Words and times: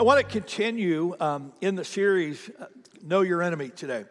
I 0.00 0.02
want 0.02 0.18
to 0.18 0.24
continue 0.24 1.14
um, 1.20 1.52
in 1.60 1.74
the 1.74 1.84
series, 1.84 2.50
uh, 2.58 2.68
Know 3.02 3.20
Your 3.20 3.42
Enemy, 3.42 3.68
today. 3.68 4.06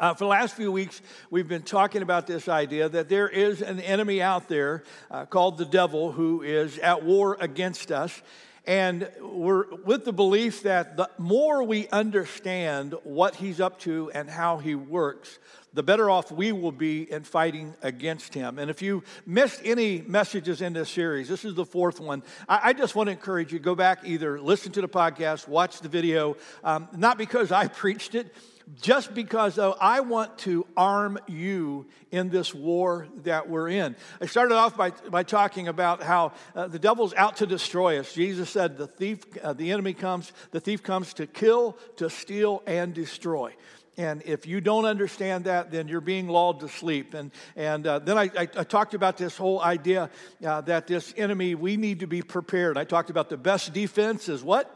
Uh, 0.00 0.12
for 0.14 0.24
the 0.24 0.28
last 0.28 0.56
few 0.56 0.72
weeks, 0.72 1.00
we've 1.30 1.46
been 1.46 1.62
talking 1.62 2.02
about 2.02 2.26
this 2.26 2.48
idea 2.48 2.88
that 2.88 3.08
there 3.08 3.28
is 3.28 3.62
an 3.62 3.78
enemy 3.78 4.20
out 4.20 4.48
there 4.48 4.82
uh, 5.08 5.24
called 5.24 5.56
the 5.56 5.64
devil 5.66 6.10
who 6.10 6.42
is 6.42 6.78
at 6.78 7.04
war 7.04 7.36
against 7.38 7.92
us. 7.92 8.22
And 8.66 9.08
we're 9.20 9.72
with 9.84 10.04
the 10.04 10.12
belief 10.12 10.64
that 10.64 10.96
the 10.96 11.08
more 11.16 11.62
we 11.62 11.86
understand 11.90 12.96
what 13.04 13.36
he's 13.36 13.60
up 13.60 13.78
to 13.82 14.10
and 14.12 14.28
how 14.28 14.58
he 14.58 14.74
works, 14.74 15.38
the 15.72 15.82
better 15.82 16.08
off 16.10 16.32
we 16.32 16.52
will 16.52 16.72
be 16.72 17.10
in 17.10 17.22
fighting 17.22 17.74
against 17.82 18.34
him. 18.34 18.58
And 18.58 18.70
if 18.70 18.82
you 18.82 19.02
missed 19.26 19.60
any 19.64 20.00
messages 20.02 20.62
in 20.62 20.72
this 20.72 20.88
series, 20.88 21.28
this 21.28 21.44
is 21.44 21.54
the 21.54 21.64
fourth 21.64 22.00
one. 22.00 22.22
I, 22.48 22.60
I 22.64 22.72
just 22.72 22.94
want 22.94 23.08
to 23.08 23.12
encourage 23.12 23.52
you 23.52 23.58
go 23.58 23.74
back, 23.74 24.00
either 24.04 24.40
listen 24.40 24.72
to 24.72 24.80
the 24.80 24.88
podcast, 24.88 25.48
watch 25.48 25.80
the 25.80 25.88
video, 25.88 26.36
um, 26.64 26.88
not 26.96 27.18
because 27.18 27.52
I 27.52 27.68
preached 27.68 28.14
it, 28.14 28.34
just 28.80 29.14
because 29.14 29.54
though 29.54 29.76
I 29.80 30.00
want 30.00 30.38
to 30.40 30.66
arm 30.76 31.18
you 31.26 31.86
in 32.10 32.28
this 32.28 32.54
war 32.54 33.06
that 33.22 33.48
we're 33.48 33.68
in. 33.68 33.96
I 34.20 34.26
started 34.26 34.54
off 34.54 34.76
by, 34.76 34.90
by 34.90 35.22
talking 35.22 35.68
about 35.68 36.02
how 36.02 36.32
uh, 36.54 36.68
the 36.68 36.78
devil's 36.78 37.14
out 37.14 37.36
to 37.36 37.46
destroy 37.46 37.98
us. 37.98 38.12
Jesus 38.12 38.50
said 38.50 38.76
the 38.76 38.86
thief, 38.86 39.20
uh, 39.42 39.52
the 39.52 39.72
enemy 39.72 39.94
comes, 39.94 40.32
the 40.50 40.60
thief 40.60 40.82
comes 40.82 41.14
to 41.14 41.26
kill, 41.26 41.78
to 41.96 42.10
steal, 42.10 42.62
and 42.66 42.94
destroy. 42.94 43.54
And 43.98 44.22
if 44.24 44.46
you 44.46 44.60
don't 44.60 44.84
understand 44.84 45.46
that, 45.46 45.72
then 45.72 45.88
you're 45.88 46.00
being 46.00 46.28
lulled 46.28 46.60
to 46.60 46.68
sleep. 46.68 47.14
And, 47.14 47.32
and 47.56 47.84
uh, 47.84 47.98
then 47.98 48.16
I, 48.16 48.30
I, 48.38 48.42
I, 48.42 48.64
talked 48.64 48.94
about 48.94 49.16
this 49.16 49.36
whole 49.36 49.60
idea 49.60 50.08
uh, 50.46 50.60
that 50.62 50.86
this 50.86 51.12
enemy, 51.16 51.56
we 51.56 51.76
need 51.76 52.00
to 52.00 52.06
be 52.06 52.22
prepared. 52.22 52.78
I 52.78 52.84
talked 52.84 53.10
about 53.10 53.28
the 53.28 53.36
best 53.36 53.72
defense 53.72 54.28
is 54.28 54.44
what? 54.44 54.72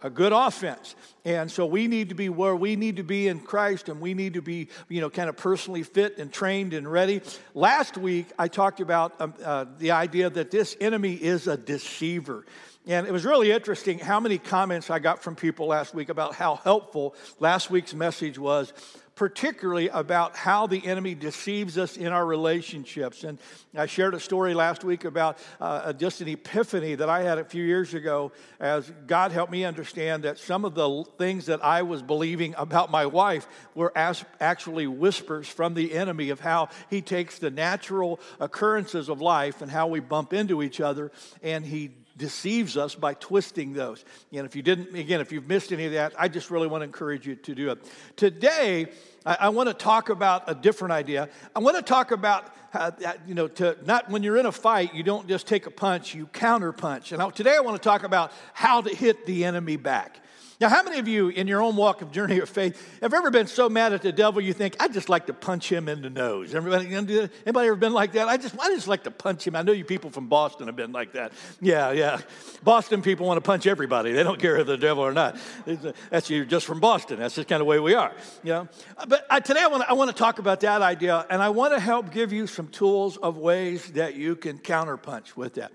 A 0.00 0.08
good 0.08 0.32
offense. 0.32 0.96
And 1.26 1.50
so 1.50 1.66
we 1.66 1.88
need 1.88 2.08
to 2.08 2.14
be 2.14 2.30
where 2.30 2.56
we 2.56 2.74
need 2.74 2.96
to 2.96 3.02
be 3.02 3.28
in 3.28 3.40
Christ 3.40 3.90
and 3.90 4.00
we 4.00 4.14
need 4.14 4.34
to 4.34 4.42
be, 4.42 4.68
you 4.88 5.02
know, 5.02 5.10
kind 5.10 5.28
of 5.28 5.36
personally 5.36 5.82
fit 5.82 6.16
and 6.16 6.32
trained 6.32 6.72
and 6.72 6.90
ready. 6.90 7.20
Last 7.52 7.98
week, 7.98 8.28
I 8.38 8.48
talked 8.48 8.80
about 8.80 9.20
um, 9.20 9.34
uh, 9.44 9.66
the 9.78 9.90
idea 9.90 10.30
that 10.30 10.50
this 10.50 10.74
enemy 10.80 11.14
is 11.14 11.46
a 11.46 11.56
deceiver. 11.58 12.46
And 12.86 13.06
it 13.06 13.12
was 13.12 13.24
really 13.24 13.50
interesting 13.50 13.98
how 13.98 14.20
many 14.20 14.36
comments 14.36 14.90
I 14.90 14.98
got 14.98 15.22
from 15.22 15.36
people 15.36 15.68
last 15.68 15.94
week 15.94 16.10
about 16.10 16.34
how 16.34 16.56
helpful 16.56 17.14
last 17.40 17.70
week's 17.70 17.94
message 17.94 18.38
was, 18.38 18.74
particularly 19.14 19.88
about 19.88 20.36
how 20.36 20.66
the 20.66 20.84
enemy 20.84 21.14
deceives 21.14 21.78
us 21.78 21.96
in 21.96 22.08
our 22.08 22.26
relationships. 22.26 23.24
And 23.24 23.38
I 23.74 23.86
shared 23.86 24.12
a 24.12 24.20
story 24.20 24.52
last 24.52 24.84
week 24.84 25.06
about 25.06 25.38
uh, 25.62 25.94
just 25.94 26.20
an 26.20 26.28
epiphany 26.28 26.94
that 26.96 27.08
I 27.08 27.22
had 27.22 27.38
a 27.38 27.44
few 27.44 27.64
years 27.64 27.94
ago 27.94 28.32
as 28.60 28.92
God 29.06 29.32
helped 29.32 29.50
me 29.50 29.64
understand 29.64 30.24
that 30.24 30.38
some 30.38 30.66
of 30.66 30.74
the 30.74 31.04
things 31.16 31.46
that 31.46 31.64
I 31.64 31.82
was 31.82 32.02
believing 32.02 32.54
about 32.58 32.90
my 32.90 33.06
wife 33.06 33.46
were 33.74 33.96
as, 33.96 34.22
actually 34.40 34.88
whispers 34.88 35.48
from 35.48 35.72
the 35.72 35.94
enemy 35.94 36.28
of 36.28 36.40
how 36.40 36.68
he 36.90 37.00
takes 37.00 37.38
the 37.38 37.50
natural 37.50 38.20
occurrences 38.40 39.08
of 39.08 39.22
life 39.22 39.62
and 39.62 39.70
how 39.70 39.86
we 39.86 40.00
bump 40.00 40.34
into 40.34 40.62
each 40.62 40.82
other 40.82 41.12
and 41.42 41.64
he 41.64 41.92
deceives 42.16 42.76
us 42.76 42.94
by 42.94 43.14
twisting 43.14 43.72
those. 43.72 44.04
And 44.32 44.46
if 44.46 44.54
you 44.54 44.62
didn't, 44.62 44.94
again, 44.94 45.20
if 45.20 45.32
you've 45.32 45.48
missed 45.48 45.72
any 45.72 45.86
of 45.86 45.92
that, 45.92 46.12
I 46.18 46.28
just 46.28 46.50
really 46.50 46.68
want 46.68 46.82
to 46.82 46.84
encourage 46.84 47.26
you 47.26 47.34
to 47.34 47.54
do 47.54 47.70
it. 47.70 47.78
Today, 48.16 48.86
I, 49.26 49.36
I 49.40 49.48
want 49.48 49.68
to 49.68 49.74
talk 49.74 50.10
about 50.10 50.44
a 50.46 50.54
different 50.54 50.92
idea. 50.92 51.28
I 51.56 51.58
want 51.58 51.76
to 51.76 51.82
talk 51.82 52.12
about, 52.12 52.54
uh, 52.72 52.92
you 53.26 53.34
know, 53.34 53.48
to 53.48 53.76
not 53.84 54.10
when 54.10 54.22
you're 54.22 54.36
in 54.36 54.46
a 54.46 54.52
fight, 54.52 54.94
you 54.94 55.02
don't 55.02 55.26
just 55.26 55.46
take 55.46 55.66
a 55.66 55.70
punch, 55.70 56.14
you 56.14 56.26
counter 56.26 56.72
punch. 56.72 57.12
And 57.12 57.34
today 57.34 57.56
I 57.56 57.60
want 57.60 57.80
to 57.80 57.82
talk 57.82 58.04
about 58.04 58.32
how 58.52 58.80
to 58.80 58.94
hit 58.94 59.26
the 59.26 59.44
enemy 59.44 59.76
back. 59.76 60.20
Now, 60.60 60.68
how 60.68 60.82
many 60.82 60.98
of 61.00 61.08
you 61.08 61.28
in 61.28 61.48
your 61.48 61.60
own 61.60 61.74
walk 61.74 62.00
of 62.00 62.12
journey 62.12 62.38
of 62.38 62.48
faith 62.48 63.00
have 63.00 63.12
ever 63.12 63.30
been 63.30 63.48
so 63.48 63.68
mad 63.68 63.92
at 63.92 64.02
the 64.02 64.12
devil 64.12 64.40
you 64.40 64.52
think, 64.52 64.76
I'd 64.78 64.92
just 64.92 65.08
like 65.08 65.26
to 65.26 65.32
punch 65.32 65.70
him 65.70 65.88
in 65.88 66.00
the 66.00 66.10
nose? 66.10 66.54
Everybody, 66.54 66.94
anybody 66.94 67.66
ever 67.66 67.76
been 67.76 67.92
like 67.92 68.12
that? 68.12 68.28
I 68.28 68.36
just, 68.36 68.58
I 68.60 68.68
just 68.68 68.86
like 68.86 69.02
to 69.04 69.10
punch 69.10 69.46
him. 69.46 69.56
I 69.56 69.62
know 69.62 69.72
you 69.72 69.84
people 69.84 70.10
from 70.10 70.28
Boston 70.28 70.66
have 70.68 70.76
been 70.76 70.92
like 70.92 71.12
that. 71.12 71.32
Yeah, 71.60 71.90
yeah. 71.90 72.20
Boston 72.62 73.02
people 73.02 73.26
want 73.26 73.38
to 73.38 73.40
punch 73.42 73.66
everybody. 73.66 74.12
They 74.12 74.22
don't 74.22 74.38
care 74.38 74.56
if 74.56 74.66
the 74.66 74.76
devil 74.76 75.04
or 75.04 75.12
not. 75.12 75.36
Uh, 75.66 75.92
that's 76.10 76.30
you're 76.30 76.44
just 76.44 76.66
from 76.66 76.78
Boston. 76.78 77.18
That's 77.18 77.34
just 77.34 77.48
kind 77.48 77.60
of 77.60 77.66
way 77.66 77.80
we 77.80 77.94
are. 77.94 78.12
You 78.44 78.52
know? 78.52 78.68
But 79.08 79.26
I, 79.28 79.40
today 79.40 79.60
I 79.60 79.66
want, 79.66 79.82
to, 79.82 79.90
I 79.90 79.94
want 79.94 80.10
to 80.10 80.16
talk 80.16 80.38
about 80.38 80.60
that 80.60 80.82
idea, 80.82 81.26
and 81.30 81.42
I 81.42 81.48
want 81.48 81.74
to 81.74 81.80
help 81.80 82.12
give 82.12 82.32
you 82.32 82.46
some 82.46 82.68
tools 82.68 83.16
of 83.16 83.38
ways 83.38 83.90
that 83.92 84.14
you 84.14 84.36
can 84.36 84.58
counterpunch 84.58 85.36
with 85.36 85.54
that. 85.54 85.72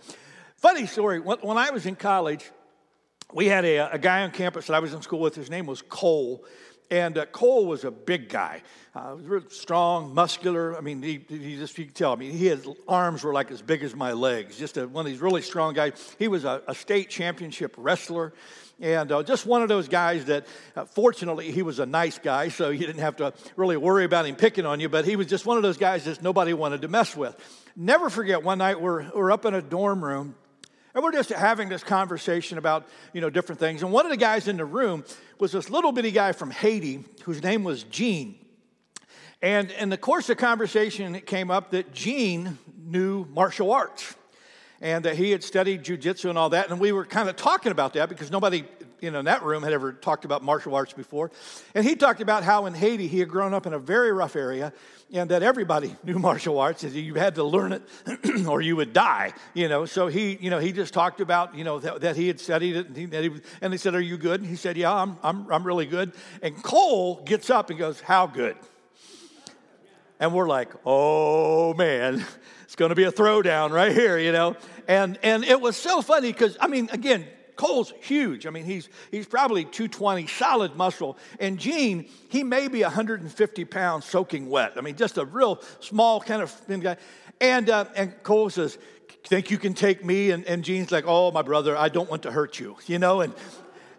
Funny 0.56 0.86
story, 0.86 1.20
when, 1.20 1.38
when 1.40 1.58
I 1.58 1.70
was 1.70 1.86
in 1.86 1.96
college, 1.96 2.50
we 3.34 3.46
had 3.46 3.66
a, 3.66 3.94
a, 3.94 4.00
guy 4.00 4.24
on 4.24 4.32
campus 4.32 4.68
that 4.68 4.74
I 4.74 4.80
was 4.80 4.94
in 4.94 5.02
school 5.02 5.20
with. 5.20 5.36
His 5.36 5.50
name 5.50 5.66
was 5.66 5.82
Cole. 5.82 6.44
And 6.92 7.20
uh, 7.20 7.28
Cole 7.28 7.68
was 7.68 7.84
a 7.84 7.92
big 7.92 8.30
guy, 8.30 8.64
uh, 8.96 9.16
strong, 9.50 10.16
muscular. 10.16 10.76
I 10.76 10.82
mean, 10.82 11.04
he, 11.04 11.24
he 11.30 11.56
just, 11.56 11.78
you 11.78 11.86
could 11.86 11.94
tell. 11.94 12.14
I 12.14 12.16
mean, 12.16 12.32
his 12.32 12.68
arms 12.88 13.24
were 13.24 13.32
like 13.32 13.52
as 13.52 13.62
big 13.62 13.84
as 13.84 13.96
my 13.96 14.14
legs. 14.14 14.58
Just 14.58 14.78
a, 14.78 14.88
one 14.88 15.06
of 15.06 15.12
these 15.12 15.22
really 15.22 15.44
strong 15.44 15.76
guys. 15.76 16.16
He 16.18 16.28
was 16.28 16.46
a, 16.46 16.64
a 16.68 16.74
state 16.74 17.12
championship 17.12 17.76
wrestler. 17.78 18.34
And 18.82 19.12
uh, 19.12 19.22
just 19.22 19.46
one 19.46 19.62
of 19.62 19.68
those 19.68 19.88
guys 19.88 20.26
that, 20.26 20.48
uh, 20.76 20.86
fortunately, 20.86 21.52
he 21.52 21.62
was 21.62 21.78
a 21.80 21.86
nice 21.86 22.18
guy, 22.18 22.48
so 22.48 22.70
you 22.70 22.80
didn't 22.80 23.02
have 23.02 23.18
to 23.18 23.34
really 23.56 23.78
worry 23.78 24.06
about 24.06 24.26
him 24.26 24.36
picking 24.36 24.66
on 24.66 24.80
you, 24.80 24.90
but 24.90 25.06
he 25.06 25.16
was 25.16 25.28
just 25.28 25.46
one 25.46 25.58
of 25.58 25.64
those 25.64 25.78
guys 25.78 26.06
that 26.06 26.24
nobody 26.24 26.54
wanted 26.54 26.82
to 26.82 26.88
mess 26.88 27.16
with. 27.16 27.36
Never 27.76 28.10
forget, 28.10 28.42
one 28.42 28.60
night 28.60 28.82
we're, 28.82 29.10
we're 29.12 29.32
up 29.32 29.46
in 29.46 29.54
a 29.54 29.62
dorm 29.62 30.04
room, 30.04 30.34
and 30.94 31.04
we're 31.04 31.12
just 31.12 31.30
having 31.30 31.70
this 31.70 31.84
conversation 31.84 32.58
about, 32.58 32.88
you 33.14 33.22
know, 33.22 33.30
different 33.30 33.60
things. 33.60 33.84
And 33.84 33.92
one 33.92 34.06
of 34.06 34.12
the 34.12 34.18
guys 34.18 34.48
in 34.48 34.58
the 34.58 34.66
room 34.66 35.04
was 35.40 35.52
this 35.52 35.70
little 35.70 35.92
bitty 35.92 36.12
guy 36.12 36.32
from 36.32 36.52
Haiti 36.52 37.04
whose 37.24 37.44
name 37.44 37.64
was 37.64 37.84
Gene. 37.84 38.36
And 39.42 39.72
in 39.72 39.90
the 39.90 39.98
course 39.98 40.30
of 40.30 40.38
conversation, 40.38 41.16
it 41.16 41.26
came 41.26 41.50
up 41.52 41.72
that 41.72 41.94
Gene 41.94 42.58
knew 42.78 43.26
martial 43.26 43.72
arts 43.72 44.16
and 44.82 45.06
that 45.06 45.16
he 45.16 45.32
had 45.32 45.44
studied 45.44 45.84
jujitsu 45.84 46.30
and 46.30 46.38
all 46.38 46.50
that. 46.50 46.70
And 46.70 46.80
we 46.80 46.92
were 46.92 47.06
kind 47.06 47.30
of 47.30 47.36
talking 47.36 47.72
about 47.72 47.94
that 47.94 48.10
because 48.10 48.32
nobody 48.32 48.64
you 49.02 49.12
know, 49.12 49.20
in 49.20 49.26
that 49.26 49.44
room 49.44 49.64
had 49.64 49.74
ever 49.74 49.94
talked 49.94 50.26
about 50.26 50.44
martial 50.44 50.76
arts 50.76 50.94
before. 50.94 51.32
And 51.74 51.86
he 51.86 51.96
talked 51.96 52.22
about 52.22 52.44
how 52.44 52.66
in 52.66 52.74
Haiti 52.74 53.08
he 53.08 53.20
had 53.20 53.30
grown 53.30 53.54
up 53.54 53.66
in 53.66 53.74
a 53.74 53.80
very 53.80 54.12
rough 54.12 54.36
area 54.36 54.74
and 55.12 55.30
that 55.32 55.44
everybody 55.44 55.96
knew 56.04 56.20
martial 56.20 56.60
arts. 56.60 56.82
That 56.82 56.92
you 56.92 57.16
had 57.16 57.36
to 57.36 57.44
learn 57.44 57.74
it 57.74 57.84
or 58.48 58.62
you 58.62 58.76
would 58.76 58.94
die, 58.94 59.34
you 59.54 59.68
know. 59.68 59.86
So 59.86 60.08
he, 60.08 60.38
you 60.42 60.50
know, 60.50 60.60
he 60.60 60.72
just 60.72 60.94
talked 60.94 61.22
about, 61.22 61.56
you 61.56 61.64
know, 61.64 61.80
that, 61.80 62.02
that 62.02 62.16
he 62.16 62.28
had 62.28 62.40
studied 62.40 62.76
it. 62.76 62.88
And, 62.88 62.98
he, 62.98 63.06
he, 63.06 63.42
and 63.62 63.74
they 63.74 63.78
said, 63.78 63.96
Are 63.96 64.02
you 64.02 64.18
good? 64.18 64.42
And 64.42 64.50
he 64.50 64.56
said, 64.56 64.78
Yeah, 64.78 64.94
I'm, 64.94 65.18
I'm, 65.24 65.52
I'm 65.52 65.64
really 65.64 65.86
good. 65.86 66.14
And 66.42 66.62
Cole 66.62 67.22
gets 67.24 67.50
up 67.50 67.70
and 67.70 67.80
goes, 67.80 68.02
How 68.02 68.28
good? 68.28 68.56
And 70.20 70.34
we're 70.34 70.48
like, 70.48 70.70
Oh, 70.86 71.74
man 71.74 72.26
it's 72.70 72.76
going 72.76 72.90
to 72.90 72.96
be 72.96 73.06
a 73.06 73.12
throwdown 73.12 73.72
right 73.72 73.92
here, 73.92 74.20
you 74.20 74.32
know. 74.32 74.56
And 74.88 75.18
and 75.24 75.44
it 75.44 75.60
was 75.60 75.76
so 75.76 76.04
funny 76.04 76.32
because 76.32 76.56
I 76.62 76.68
mean, 76.68 76.88
again, 76.92 77.26
Cole's 77.60 77.92
huge. 78.00 78.48
I 78.48 78.52
mean, 78.52 78.64
he's, 78.64 78.88
he's 79.12 79.26
probably 79.26 79.66
220, 79.66 80.28
solid 80.28 80.78
muscle. 80.78 81.18
And 81.42 81.60
Gene, 81.60 82.08
he 82.30 82.42
may 82.42 82.70
be 82.70 82.84
150 82.84 83.66
pounds 83.66 84.06
soaking 84.06 84.50
wet. 84.50 84.74
I 84.78 84.82
mean, 84.82 84.96
just 84.96 85.18
a 85.18 85.26
real 85.26 85.62
small 85.82 86.22
kind 86.22 86.42
of 86.42 86.50
thin 86.50 86.80
guy. 86.80 86.96
And, 87.42 87.70
uh, 87.70 87.84
and 87.98 88.24
Cole 88.24 88.50
says, 88.50 88.78
think 89.26 89.52
you 89.52 89.58
can 89.58 89.74
take 89.74 90.06
me? 90.06 90.32
And, 90.32 90.46
and 90.46 90.64
Gene's 90.64 90.90
like, 90.90 91.04
oh, 91.06 91.32
my 91.32 91.42
brother, 91.42 91.76
I 91.76 91.90
don't 91.90 92.10
want 92.10 92.24
to 92.24 92.32
hurt 92.32 92.62
you, 92.62 92.78
you 92.86 92.98
know? 92.98 93.20
And, 93.20 93.34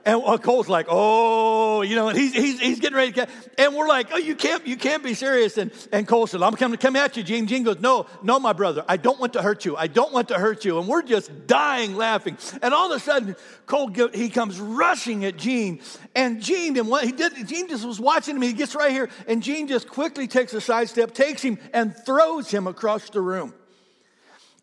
and 0.05 0.23
uh, 0.25 0.39
Cole's 0.39 0.69
like, 0.69 0.87
oh, 0.89 1.83
you 1.83 1.95
know, 1.95 2.09
and 2.09 2.19
he's, 2.19 2.33
he's, 2.33 2.59
he's 2.59 2.81
getting 2.81 2.97
ready 2.97 3.13
to 3.13 3.29
and 3.59 3.75
we're 3.75 3.87
like, 3.87 4.09
oh, 4.13 4.17
you 4.17 4.35
can't, 4.35 4.67
you 4.67 4.77
can't 4.77 5.03
be 5.03 5.13
serious. 5.15 5.59
And, 5.59 5.71
and 5.93 6.09
Cole 6.09 6.27
said, 6.27 6.43
I'm 6.43 6.55
coming 6.55 6.79
to 6.79 6.83
come 6.83 6.97
at 6.97 7.17
you, 7.17 7.23
Gene. 7.23 7.47
Gene 7.47 7.63
goes, 7.63 7.81
no, 7.81 8.07
no, 8.23 8.41
my 8.41 8.53
brother, 8.53 8.85
I 8.89 8.97
don't 8.97 9.21
want 9.21 9.35
to 9.35 9.43
hurt 9.43 9.65
you. 9.65 9.77
I 9.77 9.87
don't 9.87 10.13
want 10.13 10.29
to 10.29 10.35
hurt 10.35 10.65
you. 10.65 10.79
And 10.79 10.89
we're 10.89 11.03
just 11.03 11.47
dying 11.47 11.97
laughing. 11.97 12.39
And 12.63 12.73
all 12.73 12.91
of 12.91 12.97
a 12.97 13.01
sudden, 13.01 13.37
Cole, 13.67 13.91
he 14.15 14.31
comes 14.31 14.59
rushing 14.59 15.25
at 15.25 15.37
Gene. 15.37 15.81
And 16.15 16.41
Gene, 16.43 16.79
and 16.79 16.89
what 16.89 17.05
he 17.05 17.13
did, 17.13 17.47
Gene 17.47 17.69
just 17.69 17.85
was 17.85 18.01
watching 18.01 18.37
him. 18.37 18.43
He 18.43 18.53
gets 18.55 18.75
right 18.75 18.93
here, 18.93 19.11
and 19.29 19.43
Gene 19.43 19.69
just 19.69 19.89
quickly 19.89 20.27
takes 20.27 20.55
a 20.55 20.61
side 20.61 20.89
step, 20.89 21.15
takes 21.15 21.43
him, 21.43 21.59
and 21.73 21.95
throws 21.95 22.51
him 22.51 22.67
across 22.67 23.11
the 23.11 23.21
room. 23.21 23.55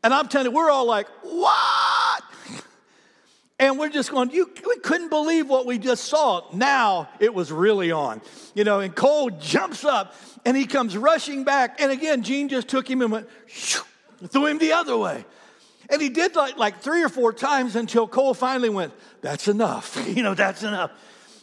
And 0.03 0.13
I'm 0.13 0.27
telling 0.27 0.51
you, 0.51 0.55
we're 0.55 0.69
all 0.69 0.85
like, 0.85 1.07
what? 1.21 2.23
And 3.59 3.79
we're 3.79 3.89
just 3.89 4.11
going, 4.11 4.29
you, 4.29 4.51
we 4.67 4.77
couldn't 4.79 5.09
believe 5.09 5.49
what 5.49 5.65
we 5.65 5.79
just 5.79 6.05
saw. 6.05 6.43
Now 6.53 7.09
it 7.19 7.33
was 7.33 7.51
really 7.51 7.91
on. 7.91 8.21
You 8.53 8.63
know, 8.63 8.81
and 8.81 8.95
Cole 8.95 9.31
jumps 9.31 9.83
up 9.83 10.13
and 10.45 10.55
he 10.55 10.65
comes 10.67 10.95
rushing 10.95 11.43
back. 11.43 11.81
And 11.81 11.91
again, 11.91 12.21
Gene 12.21 12.49
just 12.49 12.67
took 12.67 12.87
him 12.87 13.01
and 13.01 13.11
went, 13.11 13.27
shoo, 13.47 13.81
threw 14.27 14.45
him 14.45 14.59
the 14.59 14.73
other 14.73 14.95
way. 14.95 15.25
And 15.89 16.01
he 16.01 16.09
did 16.09 16.35
like, 16.35 16.57
like 16.57 16.81
three 16.81 17.03
or 17.03 17.09
four 17.09 17.33
times 17.33 17.75
until 17.75 18.07
Cole 18.07 18.33
finally 18.33 18.69
went, 18.69 18.93
that's 19.21 19.47
enough. 19.47 20.05
you 20.15 20.21
know, 20.21 20.35
that's 20.35 20.61
enough. 20.61 20.91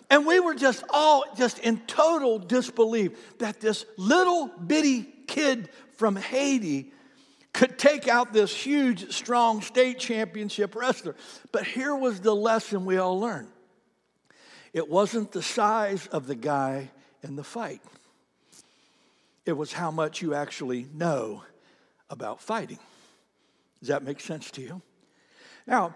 And 0.08 0.26
we 0.26 0.38
were 0.38 0.54
just 0.54 0.84
all 0.90 1.24
just 1.36 1.58
in 1.58 1.78
total 1.86 2.38
disbelief 2.38 3.38
that 3.38 3.60
this 3.60 3.86
little 3.96 4.46
bitty 4.46 5.02
kid 5.26 5.70
from 5.96 6.14
Haiti 6.14 6.92
could 7.54 7.78
take 7.78 8.08
out 8.08 8.32
this 8.32 8.54
huge, 8.54 9.12
strong 9.12 9.62
state 9.62 9.98
championship 9.98 10.74
wrestler. 10.74 11.14
But 11.52 11.64
here 11.64 11.94
was 11.94 12.20
the 12.20 12.34
lesson 12.34 12.84
we 12.84 12.98
all 12.98 13.18
learned 13.18 13.48
It 14.74 14.90
wasn't 14.90 15.32
the 15.32 15.42
size 15.42 16.06
of 16.08 16.26
the 16.26 16.34
guy 16.34 16.90
in 17.22 17.36
the 17.36 17.44
fight, 17.44 17.80
it 19.46 19.54
was 19.54 19.72
how 19.72 19.90
much 19.90 20.20
you 20.20 20.34
actually 20.34 20.86
know 20.92 21.42
about 22.10 22.42
fighting. 22.42 22.78
Does 23.80 23.88
that 23.88 24.02
make 24.02 24.20
sense 24.20 24.50
to 24.52 24.60
you? 24.60 24.82
Now, 25.66 25.94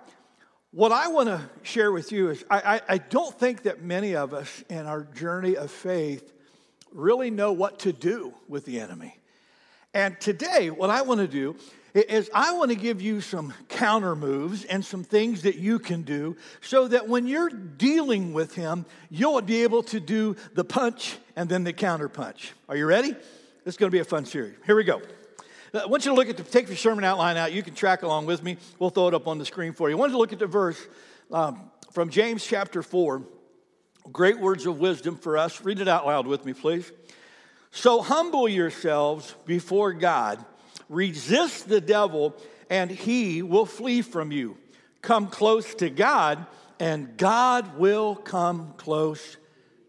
what 0.71 0.93
I 0.93 1.09
want 1.09 1.29
to 1.29 1.49
share 1.63 1.93
with 1.93 2.13
you 2.13 2.31
is 2.31 2.45
I, 2.51 2.77
I, 2.77 2.81
I, 2.95 2.99
don't 2.99 3.39
think 3.39 3.63
that 3.63 3.83
many 3.83 4.15
of 4.15 4.35
us 4.35 4.63
in 4.69 4.85
our 4.87 5.03
journey 5.03 5.57
of 5.57 5.71
faith 5.71 6.33
really 6.93 7.31
know 7.31 7.53
what 7.53 7.79
to 7.81 7.93
do 7.93 8.35
with 8.49 8.67
the 8.67 8.81
enemy. 8.81 9.18
And 9.99 10.21
today, 10.21 10.71
what 10.71 10.91
I 10.91 11.03
want 11.03 11.19
to 11.19 11.27
do 11.27 11.57
is 11.93 12.31
I 12.33 12.53
want 12.53 12.71
to 12.71 12.77
give 12.77 13.03
you 13.03 13.21
some 13.21 13.53
counter 13.69 14.15
moves 14.15 14.65
and 14.65 14.85
some 14.85 15.03
things 15.03 15.43
that 15.43 15.57
you 15.57 15.81
can 15.81 16.03
do 16.03 16.37
so 16.61 16.87
that 16.87 17.09
when 17.09 17.27
you're 17.27 17.49
dealing 17.51 18.33
with 18.33 18.55
him, 18.55 18.87
you'll 19.11 19.41
be 19.43 19.65
able 19.65 19.83
to 19.83 19.99
do 19.99 20.37
the 20.55 20.63
punch 20.63 21.19
and 21.35 21.49
then 21.49 21.65
the 21.65 21.73
counter 21.73 22.09
punch. 22.09 22.53
Are 22.69 22.77
you 22.77 22.87
ready? 22.87 23.11
This 23.11 23.75
is 23.75 23.77
going 23.77 23.91
to 23.91 23.93
be 23.93 23.99
a 23.99 24.05
fun 24.05 24.25
series. 24.25 24.55
Here 24.65 24.77
we 24.77 24.85
go. 24.85 25.03
I 25.75 25.87
want 25.87 26.05
you 26.05 26.13
to 26.13 26.15
look 26.15 26.29
at 26.29 26.37
the, 26.37 26.45
take 26.45 26.69
your 26.69 26.77
sermon 26.77 27.03
outline 27.03 27.37
out. 27.37 27.53
You 27.53 27.65
can 27.65 27.75
track 27.75 28.05
along 28.05 28.27
with 28.27 28.41
me. 28.41 28.57
We'll 28.79 28.91
throw 28.91 29.09
it 29.09 29.15
up 29.15 29.27
on 29.27 29.39
the 29.39 29.45
screen 29.45 29.73
for 29.73 29.91
you. 29.91 29.97
I 29.97 29.99
want 29.99 30.11
you 30.11 30.15
to 30.15 30.19
look 30.19 30.33
at 30.33 30.39
the 30.39 30.47
verse 30.47 30.81
um, 31.33 31.73
from 31.91 32.09
James 32.09 32.47
chapter 32.47 32.85
4. 32.85 33.25
Great 34.13 34.39
words 34.39 34.65
of 34.65 34.79
wisdom 34.79 35.17
for 35.17 35.37
us. 35.37 35.61
Read 35.65 35.81
it 35.81 35.89
out 35.89 36.07
loud 36.07 36.29
with 36.29 36.45
me, 36.45 36.53
please. 36.53 36.93
So 37.71 38.03
humble 38.03 38.49
yourselves 38.49 39.35
before 39.47 39.93
God, 39.93 40.45
resist 40.89 41.69
the 41.69 41.81
devil, 41.81 42.35
and 42.71 42.91
he 42.91 43.43
will 43.43 43.67
flee 43.67 44.03
from 44.03 44.33
you. 44.33 44.57
Come 45.03 45.29
close 45.29 45.75
to 45.77 45.91
God, 45.91 46.47
and 46.81 47.17
God 47.17 47.79
will 47.79 48.17
come 48.17 48.75
close 48.77 49.37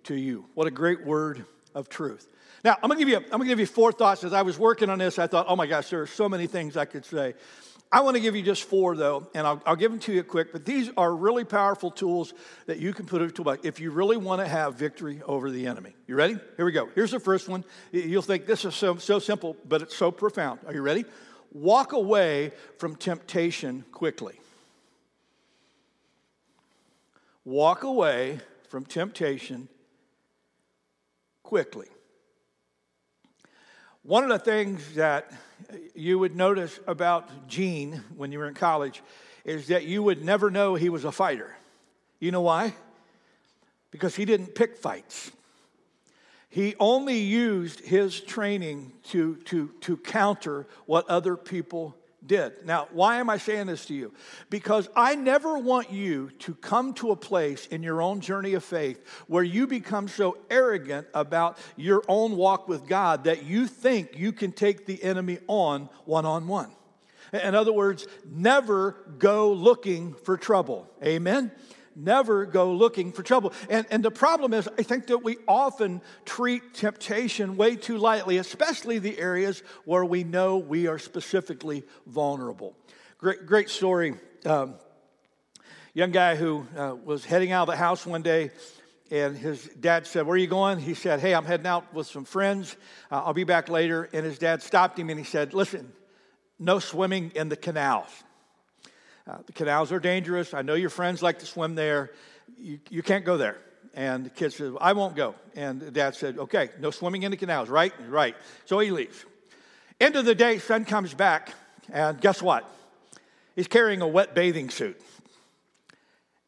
to 0.03 0.15
you. 0.15 0.45
What 0.53 0.67
a 0.67 0.71
great 0.71 1.05
word 1.05 1.45
of 1.73 1.89
truth. 1.89 2.27
Now, 2.63 2.77
I'm 2.81 2.89
gonna 2.89 2.99
give 2.99 3.09
you, 3.09 3.17
I'm 3.17 3.29
gonna 3.31 3.45
give 3.45 3.59
you 3.59 3.65
four 3.65 3.91
thoughts. 3.91 4.23
As 4.23 4.33
I 4.33 4.41
was 4.41 4.59
working 4.59 4.89
on 4.89 4.99
this, 4.99 5.17
I 5.17 5.27
thought, 5.27 5.45
oh 5.47 5.55
my 5.55 5.65
gosh, 5.65 5.89
there 5.89 6.01
are 6.01 6.07
so 6.07 6.27
many 6.27 6.47
things 6.47 6.75
I 6.75 6.85
could 6.85 7.05
say. 7.05 7.35
I 7.91 8.01
want 8.01 8.15
to 8.17 8.21
give 8.21 8.35
you 8.35 8.43
just 8.43 8.65
four, 8.65 8.95
though, 8.95 9.27
and 9.33 9.47
I'll, 9.47 9.61
I'll, 9.65 9.75
give 9.75 9.89
them 9.89 9.99
to 10.01 10.13
you 10.13 10.23
quick. 10.23 10.51
But 10.51 10.63
these 10.63 10.91
are 10.95 11.15
really 11.15 11.43
powerful 11.43 11.89
tools 11.89 12.35
that 12.67 12.77
you 12.77 12.93
can 12.93 13.07
put 13.07 13.23
into 13.23 13.33
toolbox 13.33 13.61
if 13.65 13.79
you 13.79 13.89
really 13.89 14.17
want 14.17 14.41
to 14.41 14.47
have 14.47 14.75
victory 14.75 15.23
over 15.25 15.49
the 15.49 15.65
enemy. 15.65 15.95
You 16.05 16.13
ready? 16.13 16.37
Here 16.55 16.65
we 16.65 16.71
go. 16.71 16.87
Here's 16.93 17.11
the 17.11 17.19
first 17.19 17.49
one. 17.49 17.65
You'll 17.91 18.21
think 18.21 18.45
this 18.45 18.63
is 18.63 18.75
so, 18.75 18.97
so 18.97 19.17
simple, 19.17 19.57
but 19.67 19.81
it's 19.81 19.95
so 19.95 20.11
profound. 20.11 20.59
Are 20.67 20.73
you 20.73 20.83
ready? 20.83 21.03
Walk 21.51 21.93
away 21.93 22.51
from 22.77 22.95
temptation 22.95 23.83
quickly. 23.91 24.39
Walk 27.43 27.81
away 27.81 28.39
from 28.67 28.85
temptation 28.85 29.67
quickly. 31.41 31.87
One 34.03 34.23
of 34.23 34.29
the 34.29 34.37
things 34.37 34.93
that 34.93 35.31
you 35.95 36.19
would 36.19 36.35
notice 36.35 36.79
about 36.87 37.47
Gene 37.47 38.03
when 38.15 38.31
you 38.31 38.39
were 38.39 38.47
in 38.47 38.53
college 38.53 39.01
is 39.45 39.67
that 39.67 39.85
you 39.85 40.03
would 40.03 40.23
never 40.23 40.51
know 40.51 40.75
he 40.75 40.89
was 40.89 41.05
a 41.05 41.11
fighter. 41.11 41.55
You 42.19 42.31
know 42.31 42.41
why? 42.41 42.73
Because 43.91 44.15
he 44.15 44.25
didn't 44.25 44.55
pick 44.55 44.77
fights. 44.77 45.31
He 46.49 46.75
only 46.79 47.17
used 47.19 47.79
his 47.81 48.19
training 48.19 48.91
to, 49.09 49.35
to, 49.45 49.69
to 49.81 49.97
counter 49.97 50.67
what 50.85 51.07
other 51.07 51.35
people 51.35 51.95
did. 52.25 52.65
Now, 52.65 52.87
why 52.91 53.17
am 53.17 53.29
I 53.29 53.37
saying 53.37 53.67
this 53.67 53.85
to 53.85 53.93
you? 53.93 54.13
Because 54.49 54.89
I 54.95 55.15
never 55.15 55.57
want 55.57 55.91
you 55.91 56.31
to 56.39 56.53
come 56.55 56.93
to 56.95 57.11
a 57.11 57.15
place 57.15 57.67
in 57.67 57.83
your 57.83 58.01
own 58.01 58.19
journey 58.19 58.53
of 58.53 58.63
faith 58.63 59.03
where 59.27 59.43
you 59.43 59.67
become 59.67 60.07
so 60.07 60.37
arrogant 60.49 61.07
about 61.13 61.57
your 61.75 62.03
own 62.07 62.35
walk 62.35 62.67
with 62.67 62.87
God 62.87 63.23
that 63.23 63.43
you 63.43 63.67
think 63.67 64.17
you 64.17 64.31
can 64.31 64.51
take 64.51 64.85
the 64.85 65.03
enemy 65.03 65.39
on 65.47 65.89
one 66.05 66.25
on 66.25 66.47
one. 66.47 66.71
In 67.31 67.53
other 67.55 67.73
words, 67.73 68.07
never 68.25 68.95
go 69.17 69.51
looking 69.51 70.13
for 70.13 70.35
trouble. 70.35 70.89
Amen? 71.03 71.51
Never 71.99 72.45
go 72.45 72.71
looking 72.73 73.11
for 73.11 73.23
trouble. 73.23 73.53
And, 73.69 73.85
and 73.91 74.03
the 74.03 74.11
problem 74.11 74.53
is, 74.53 74.67
I 74.77 74.83
think 74.83 75.07
that 75.07 75.23
we 75.23 75.37
often 75.47 76.01
treat 76.25 76.73
temptation 76.73 77.57
way 77.57 77.75
too 77.75 77.97
lightly, 77.97 78.37
especially 78.37 78.99
the 78.99 79.17
areas 79.19 79.61
where 79.85 80.05
we 80.05 80.23
know 80.23 80.57
we 80.57 80.87
are 80.87 80.99
specifically 80.99 81.83
vulnerable. 82.07 82.75
Great, 83.17 83.45
great 83.45 83.69
story. 83.69 84.15
Um, 84.45 84.75
young 85.93 86.11
guy 86.11 86.35
who 86.35 86.65
uh, 86.77 86.95
was 87.03 87.25
heading 87.25 87.51
out 87.51 87.63
of 87.63 87.73
the 87.73 87.77
house 87.77 88.05
one 88.05 88.21
day 88.21 88.51
and 89.11 89.35
his 89.35 89.65
dad 89.79 90.05
said, 90.05 90.25
Where 90.25 90.35
are 90.35 90.37
you 90.37 90.47
going? 90.47 90.79
He 90.79 90.93
said, 90.93 91.19
Hey, 91.19 91.33
I'm 91.33 91.45
heading 91.45 91.65
out 91.65 91.93
with 91.93 92.07
some 92.07 92.25
friends. 92.25 92.75
Uh, 93.11 93.23
I'll 93.25 93.33
be 93.33 93.43
back 93.43 93.69
later. 93.69 94.07
And 94.13 94.25
his 94.25 94.37
dad 94.37 94.61
stopped 94.61 94.99
him 94.99 95.09
and 95.09 95.17
he 95.17 95.25
said, 95.25 95.53
Listen, 95.53 95.91
no 96.59 96.79
swimming 96.79 97.31
in 97.35 97.49
the 97.49 97.55
canals. 97.55 98.09
Uh, 99.29 99.37
the 99.45 99.53
canals 99.53 99.91
are 99.91 99.99
dangerous. 99.99 100.55
I 100.55 100.63
know 100.63 100.73
your 100.73 100.89
friends 100.89 101.21
like 101.21 101.39
to 101.39 101.45
swim 101.45 101.75
there. 101.75 102.11
You, 102.57 102.79
you 102.89 103.03
can't 103.03 103.25
go 103.25 103.37
there. 103.37 103.57
And 103.93 104.25
the 104.25 104.29
kid 104.31 104.53
said, 104.53 104.73
I 104.81 104.93
won't 104.93 105.15
go. 105.15 105.35
And 105.55 105.79
the 105.79 105.91
dad 105.91 106.15
said, 106.15 106.39
Okay, 106.39 106.69
no 106.79 106.89
swimming 106.89 107.23
in 107.23 107.31
the 107.31 107.37
canals, 107.37 107.69
right? 107.69 107.93
Right. 108.07 108.35
So 108.65 108.79
he 108.79 108.89
leaves. 108.89 109.23
End 109.99 110.15
of 110.15 110.25
the 110.25 110.33
day, 110.33 110.57
son 110.57 110.85
comes 110.85 111.13
back, 111.13 111.53
and 111.91 112.19
guess 112.19 112.41
what? 112.41 112.67
He's 113.55 113.67
carrying 113.67 114.01
a 114.01 114.07
wet 114.07 114.33
bathing 114.33 114.69
suit. 114.69 114.99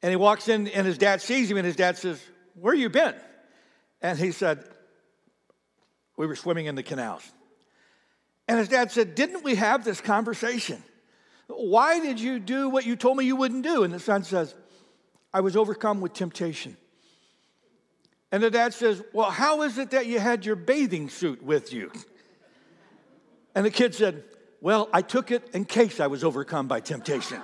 And 0.02 0.10
he 0.10 0.16
walks 0.16 0.48
in, 0.48 0.68
and 0.70 0.88
his 0.88 0.98
dad 0.98 1.22
sees 1.22 1.52
him, 1.52 1.58
and 1.58 1.66
his 1.66 1.76
dad 1.76 1.98
says, 1.98 2.20
Where 2.56 2.74
you 2.74 2.90
been? 2.90 3.14
And 4.02 4.18
he 4.18 4.32
said, 4.32 4.64
We 6.18 6.26
were 6.26 6.36
swimming 6.36 6.66
in 6.66 6.74
the 6.74 6.84
canals. 6.84 7.30
And 8.48 8.58
his 8.58 8.70
dad 8.70 8.92
said, 8.92 9.14
Didn't 9.14 9.44
we 9.44 9.56
have 9.56 9.84
this 9.84 10.02
conversation? 10.02 10.82
Why 11.56 12.00
did 12.00 12.20
you 12.20 12.40
do 12.40 12.70
what 12.70 12.86
you 12.86 12.96
told 12.96 13.18
me 13.18 13.26
you 13.26 13.36
wouldn't 13.36 13.64
do? 13.64 13.84
And 13.84 13.94
the 13.94 14.00
son 14.00 14.24
says, 14.24 14.56
I 15.34 15.42
was 15.42 15.56
overcome 15.56 16.02
with 16.02 16.14
temptation. 16.14 16.78
And 18.32 18.42
the 18.42 18.50
dad 18.50 18.74
says, 18.74 19.04
Well, 19.14 19.30
how 19.30 19.62
is 19.64 19.78
it 19.78 19.92
that 19.92 20.06
you 20.06 20.20
had 20.20 20.46
your 20.46 20.56
bathing 20.56 21.10
suit 21.10 21.44
with 21.44 21.74
you? 21.74 21.92
And 23.54 23.66
the 23.66 23.72
kid 23.72 23.94
said, 23.94 24.24
Well, 24.62 24.90
I 24.94 25.02
took 25.02 25.32
it 25.32 25.50
in 25.54 25.66
case 25.66 26.00
I 26.00 26.08
was 26.08 26.24
overcome 26.24 26.68
by 26.68 26.80
temptation. 26.80 27.42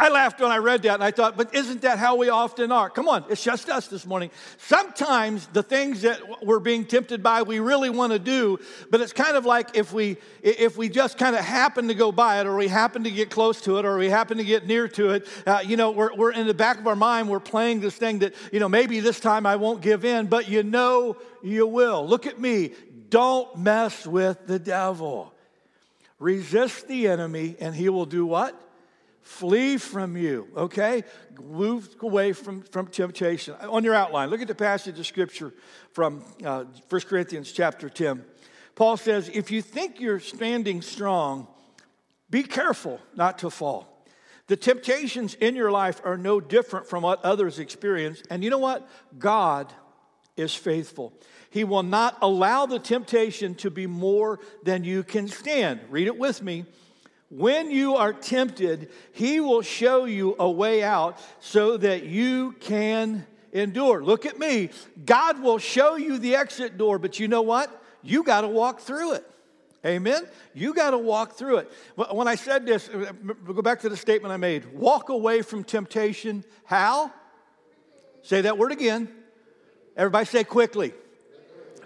I 0.00 0.08
laughed 0.08 0.40
when 0.40 0.50
I 0.50 0.56
read 0.56 0.82
that 0.82 0.94
and 0.94 1.04
I 1.04 1.12
thought, 1.12 1.36
but 1.36 1.54
isn't 1.54 1.82
that 1.82 2.00
how 2.00 2.16
we 2.16 2.28
often 2.28 2.72
are? 2.72 2.90
Come 2.90 3.08
on, 3.08 3.24
it's 3.30 3.44
just 3.44 3.70
us 3.70 3.86
this 3.86 4.04
morning. 4.04 4.32
Sometimes 4.58 5.46
the 5.46 5.62
things 5.62 6.02
that 6.02 6.44
we're 6.44 6.58
being 6.58 6.84
tempted 6.84 7.22
by, 7.22 7.42
we 7.42 7.60
really 7.60 7.90
want 7.90 8.12
to 8.12 8.18
do, 8.18 8.58
but 8.90 9.00
it's 9.00 9.12
kind 9.12 9.36
of 9.36 9.46
like 9.46 9.76
if 9.76 9.92
we 9.92 10.16
if 10.42 10.76
we 10.76 10.88
just 10.88 11.16
kind 11.16 11.36
of 11.36 11.44
happen 11.44 11.86
to 11.88 11.94
go 11.94 12.10
by 12.10 12.40
it, 12.40 12.46
or 12.46 12.56
we 12.56 12.66
happen 12.66 13.04
to 13.04 13.10
get 13.10 13.30
close 13.30 13.60
to 13.62 13.78
it, 13.78 13.84
or 13.84 13.96
we 13.96 14.10
happen 14.10 14.38
to 14.38 14.44
get 14.44 14.66
near 14.66 14.88
to 14.88 15.10
it. 15.10 15.28
Uh, 15.46 15.62
you 15.64 15.76
know, 15.76 15.92
we're, 15.92 16.12
we're 16.16 16.32
in 16.32 16.48
the 16.48 16.54
back 16.54 16.80
of 16.80 16.88
our 16.88 16.96
mind, 16.96 17.28
we're 17.28 17.38
playing 17.38 17.78
this 17.78 17.94
thing 17.94 18.18
that 18.18 18.34
you 18.52 18.58
know 18.58 18.68
maybe 18.68 18.98
this 18.98 19.20
time 19.20 19.46
I 19.46 19.54
won't 19.54 19.80
give 19.80 20.04
in, 20.04 20.26
but 20.26 20.48
you 20.48 20.64
know 20.64 21.16
you 21.40 21.68
will. 21.68 22.04
Look 22.04 22.26
at 22.26 22.40
me. 22.40 22.72
Don't 23.10 23.56
mess 23.58 24.08
with 24.08 24.48
the 24.48 24.58
devil. 24.58 25.32
Resist 26.18 26.88
the 26.88 27.06
enemy, 27.06 27.54
and 27.60 27.76
he 27.76 27.88
will 27.88 28.06
do 28.06 28.26
what? 28.26 28.60
Flee 29.24 29.78
from 29.78 30.16
you, 30.16 30.46
okay? 30.54 31.02
Move 31.42 31.88
away 32.00 32.32
from, 32.32 32.62
from 32.62 32.86
temptation. 32.86 33.54
On 33.54 33.82
your 33.82 33.94
outline, 33.94 34.30
look 34.30 34.42
at 34.42 34.48
the 34.48 34.54
passage 34.54 34.98
of 34.98 35.06
scripture 35.06 35.52
from 35.92 36.22
uh, 36.44 36.64
1 36.90 37.00
Corinthians 37.02 37.50
chapter 37.50 37.88
10. 37.88 38.22
Paul 38.74 38.96
says, 38.96 39.30
If 39.32 39.50
you 39.50 39.62
think 39.62 39.98
you're 39.98 40.20
standing 40.20 40.82
strong, 40.82 41.48
be 42.28 42.42
careful 42.42 43.00
not 43.16 43.38
to 43.38 43.50
fall. 43.50 44.06
The 44.46 44.56
temptations 44.56 45.34
in 45.34 45.56
your 45.56 45.70
life 45.70 46.02
are 46.04 46.18
no 46.18 46.38
different 46.38 46.86
from 46.86 47.02
what 47.02 47.24
others 47.24 47.58
experience. 47.58 48.22
And 48.28 48.44
you 48.44 48.50
know 48.50 48.58
what? 48.58 48.86
God 49.18 49.72
is 50.36 50.54
faithful. 50.54 51.14
He 51.48 51.64
will 51.64 51.82
not 51.82 52.18
allow 52.20 52.66
the 52.66 52.78
temptation 52.78 53.54
to 53.56 53.70
be 53.70 53.86
more 53.86 54.38
than 54.64 54.84
you 54.84 55.02
can 55.02 55.28
stand. 55.28 55.80
Read 55.88 56.08
it 56.08 56.18
with 56.18 56.42
me. 56.42 56.66
When 57.30 57.70
you 57.70 57.96
are 57.96 58.12
tempted, 58.12 58.90
He 59.12 59.40
will 59.40 59.62
show 59.62 60.04
you 60.04 60.36
a 60.38 60.50
way 60.50 60.82
out 60.82 61.18
so 61.40 61.76
that 61.78 62.04
you 62.04 62.52
can 62.60 63.26
endure. 63.52 64.02
Look 64.02 64.26
at 64.26 64.38
me. 64.38 64.70
God 65.04 65.42
will 65.42 65.58
show 65.58 65.96
you 65.96 66.18
the 66.18 66.36
exit 66.36 66.76
door, 66.76 66.98
but 66.98 67.18
you 67.18 67.28
know 67.28 67.42
what? 67.42 67.82
You 68.02 68.22
got 68.22 68.42
to 68.42 68.48
walk 68.48 68.80
through 68.80 69.14
it. 69.14 69.30
Amen? 69.86 70.26
You 70.54 70.72
got 70.72 70.90
to 70.90 70.98
walk 70.98 71.34
through 71.34 71.58
it. 71.58 71.72
When 72.10 72.26
I 72.26 72.36
said 72.36 72.64
this, 72.64 72.88
uh, 72.88 73.12
go 73.46 73.60
back 73.60 73.80
to 73.80 73.88
the 73.88 73.96
statement 73.96 74.32
I 74.32 74.38
made 74.38 74.72
walk 74.72 75.10
away 75.10 75.42
from 75.42 75.62
temptation. 75.62 76.44
How? 76.64 77.12
Say 78.22 78.42
that 78.42 78.56
word 78.56 78.72
again. 78.72 79.08
Everybody 79.96 80.24
say 80.24 80.44
quickly 80.44 80.94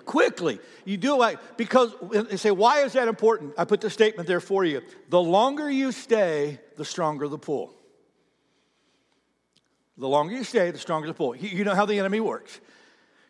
quickly. 0.09 0.59
You 0.85 0.97
do 0.97 1.15
it 1.15 1.19
like, 1.19 1.57
because 1.57 1.95
they 2.11 2.37
say, 2.37 2.51
why 2.51 2.81
is 2.81 2.95
that 2.95 3.07
important? 3.07 3.55
I 3.57 3.65
put 3.65 3.81
the 3.81 3.91
statement 3.91 4.27
there 4.27 4.41
for 4.41 4.65
you. 4.65 4.83
The 5.11 5.21
longer 5.21 5.71
you 5.71 5.93
stay, 5.93 6.59
the 6.77 6.85
stronger 6.85 7.29
the 7.29 7.39
pull. 7.39 7.73
The 9.97 10.09
longer 10.09 10.35
you 10.35 10.43
stay, 10.43 10.73
the 10.73 10.79
stronger 10.79 11.07
the 11.07 11.15
pull. 11.15 11.37
You 11.37 11.63
know 11.65 11.75
how 11.75 11.87
the 11.87 11.99
enemy 11.99 12.19
works. 12.19 12.59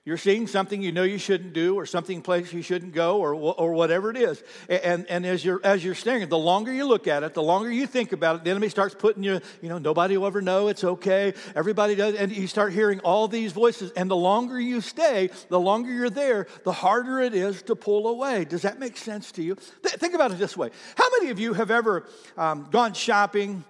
You're 0.09 0.17
seeing 0.17 0.47
something 0.47 0.81
you 0.81 0.91
know 0.91 1.03
you 1.03 1.19
shouldn't 1.19 1.53
do, 1.53 1.75
or 1.75 1.85
something 1.85 2.23
place 2.23 2.51
you 2.51 2.63
shouldn't 2.63 2.95
go, 2.95 3.19
or, 3.19 3.35
or 3.35 3.75
whatever 3.75 4.09
it 4.09 4.17
is. 4.17 4.43
And, 4.71 5.05
and 5.11 5.27
as 5.27 5.45
you're 5.45 5.61
as 5.63 5.85
you're 5.85 5.95
staring, 5.95 6.27
the 6.31 6.39
longer 6.39 6.73
you 6.73 6.87
look 6.87 7.07
at 7.07 7.25
it, 7.25 7.35
the 7.35 7.43
longer 7.43 7.71
you 7.71 7.87
think 7.87 8.13
about 8.13 8.37
it, 8.37 8.45
the 8.45 8.49
enemy 8.49 8.71
starts 8.71 8.95
putting 8.95 9.23
you, 9.23 9.43
you 9.61 9.69
know, 9.69 9.77
nobody 9.77 10.17
will 10.17 10.27
ever 10.27 10.41
know, 10.41 10.69
it's 10.69 10.83
okay, 10.83 11.35
everybody 11.55 11.95
does, 11.95 12.15
and 12.15 12.35
you 12.35 12.47
start 12.47 12.73
hearing 12.73 13.01
all 13.01 13.29
these 13.29 13.53
voices. 13.53 13.91
And 13.91 14.11
the 14.11 14.17
longer 14.17 14.59
you 14.59 14.81
stay, 14.81 15.29
the 15.51 15.61
longer 15.61 15.93
you're 15.93 16.09
there, 16.09 16.47
the 16.65 16.73
harder 16.73 17.21
it 17.21 17.35
is 17.35 17.61
to 17.65 17.77
pull 17.77 18.09
away. 18.09 18.47
Does 18.47 18.63
that 18.63 18.79
make 18.79 18.97
sense 18.97 19.31
to 19.33 19.43
you? 19.43 19.57
Th- 19.57 19.95
think 19.97 20.15
about 20.15 20.31
it 20.31 20.39
this 20.39 20.57
way: 20.57 20.71
How 20.97 21.05
many 21.19 21.33
of 21.33 21.39
you 21.39 21.53
have 21.53 21.71
ever 21.71 22.07
um, 22.39 22.67
gone 22.71 22.95
shopping 22.95 23.63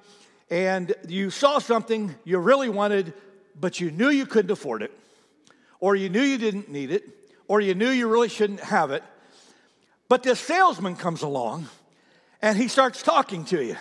and 0.50 0.94
you 1.08 1.30
saw 1.30 1.58
something 1.58 2.14
you 2.22 2.38
really 2.38 2.68
wanted, 2.68 3.12
but 3.60 3.80
you 3.80 3.90
knew 3.90 4.08
you 4.08 4.24
couldn't 4.24 4.52
afford 4.52 4.84
it? 4.84 4.92
Or 5.80 5.96
you 5.96 6.08
knew 6.08 6.22
you 6.22 6.38
didn't 6.38 6.68
need 6.68 6.90
it, 6.90 7.04
or 7.46 7.60
you 7.60 7.74
knew 7.74 7.88
you 7.88 8.08
really 8.08 8.28
shouldn't 8.28 8.60
have 8.60 8.90
it. 8.90 9.02
But 10.08 10.22
this 10.22 10.40
salesman 10.40 10.96
comes 10.96 11.22
along 11.22 11.68
and 12.40 12.56
he 12.56 12.68
starts 12.68 13.02
talking 13.02 13.44
to 13.46 13.64
you. 13.64 13.76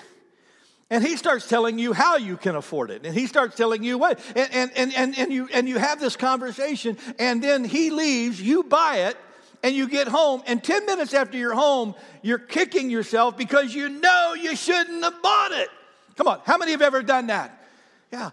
And 0.89 1.04
he 1.04 1.18
starts 1.18 1.48
telling 1.50 1.77
you 1.80 1.92
how 1.92 2.16
you 2.16 2.38
can 2.38 2.56
afford 2.56 2.92
it. 2.92 3.06
And 3.06 3.13
he 3.13 3.27
starts 3.27 3.58
telling 3.58 3.84
you 3.84 3.98
what. 3.98 4.20
And, 4.36 4.50
and, 4.54 4.72
and, 4.77 4.96
and, 4.96 5.18
and, 5.18 5.34
you, 5.34 5.50
and 5.54 5.68
you 5.68 5.77
have 5.77 6.00
this 6.00 6.16
conversation, 6.16 6.98
and 7.20 7.44
then 7.44 7.66
he 7.66 7.89
leaves, 7.89 8.42
you 8.42 8.63
buy 8.63 9.00
it, 9.10 9.18
and 9.63 9.75
you 9.75 9.89
get 9.89 10.08
home. 10.08 10.44
And 10.48 10.63
10 10.63 10.86
minutes 10.86 11.13
after 11.13 11.38
you're 11.38 11.54
home, 11.54 11.94
you're 12.22 12.39
kicking 12.39 12.89
yourself 12.89 13.36
because 13.36 13.75
you 13.75 13.89
know 13.89 14.34
you 14.34 14.56
shouldn't 14.56 15.04
have 15.04 15.22
bought 15.22 15.51
it. 15.51 15.68
Come 16.16 16.27
on, 16.27 16.39
how 16.46 16.58
many 16.58 16.72
have 16.72 16.82
ever 16.82 17.04
done 17.04 17.27
that? 17.27 17.68
Yeah. 18.12 18.32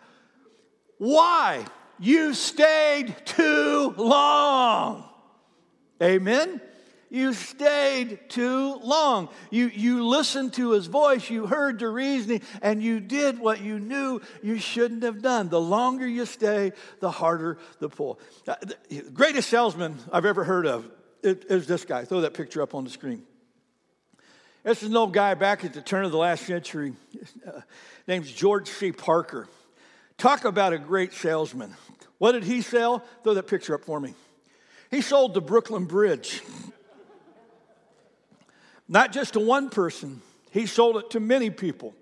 Why? 0.99 1.65
You 2.05 2.35
stayed 2.35 3.15
too 3.25 3.95
long. 3.97 5.05
Amen? 6.03 6.61
You 7.09 7.33
stayed 7.33 8.29
too 8.29 8.75
long. 8.83 9.31
You, 9.51 9.69
you 9.69 10.07
listened 10.07 10.53
to 10.55 10.73
his 10.73 10.87
voice, 10.87 11.31
you 11.31 11.47
heard 11.47 11.79
the 11.79 11.89
reasoning, 11.89 12.43
and 12.61 12.83
you 12.83 13.01
did 13.01 13.39
what 13.39 13.63
you 13.63 13.79
knew 13.79 14.21
you 14.43 14.59
shouldn't 14.59 15.03
have 15.03 15.23
done. 15.23 15.49
The 15.49 15.61
longer 15.61 16.07
you 16.07 16.27
stay, 16.27 16.73
the 17.01 17.11
harder 17.11 17.57
the 17.79 17.89
pull. 17.89 18.21
Uh, 18.47 18.57
the 18.91 19.01
greatest 19.15 19.49
salesman 19.49 19.97
I've 20.13 20.27
ever 20.27 20.45
heard 20.45 20.67
of 20.67 20.87
is 21.23 21.67
this 21.67 21.87
guy. 21.87 22.05
Throw 22.05 22.21
that 22.21 22.35
picture 22.35 22.61
up 22.61 22.75
on 22.75 22.85
the 22.85 22.91
screen. 22.91 23.23
This 24.63 24.83
is 24.83 24.91
an 24.91 24.97
old 24.97 25.15
guy 25.15 25.33
back 25.33 25.65
at 25.65 25.73
the 25.73 25.81
turn 25.81 26.05
of 26.05 26.11
the 26.11 26.19
last 26.19 26.45
century. 26.45 26.93
Uh, 27.47 27.61
name's 28.07 28.31
George 28.31 28.69
C. 28.69 28.93
Parker. 28.93 29.49
Talk 30.17 30.45
about 30.45 30.73
a 30.73 30.79
great 30.79 31.13
salesman. 31.13 31.75
What 32.25 32.33
did 32.33 32.45
he 32.45 32.63
sell? 32.63 33.05
Throw 33.23 33.35
that 33.35 33.49
picture 33.49 33.75
up 33.75 33.85
for 33.85 34.01
me. 34.01 34.15
He 34.91 35.03
sold 35.03 35.35
the 35.35 35.43
Brooklyn 35.43 35.85
Bridge. 35.85 36.41
Not 38.89 39.13
just 39.13 39.35
to 39.35 39.41
one 39.41 39.69
person, 39.69 40.23
he 40.51 40.65
sold 40.65 40.97
it 40.97 41.11
to 41.11 41.21
many 41.21 41.51
people. 41.51 41.95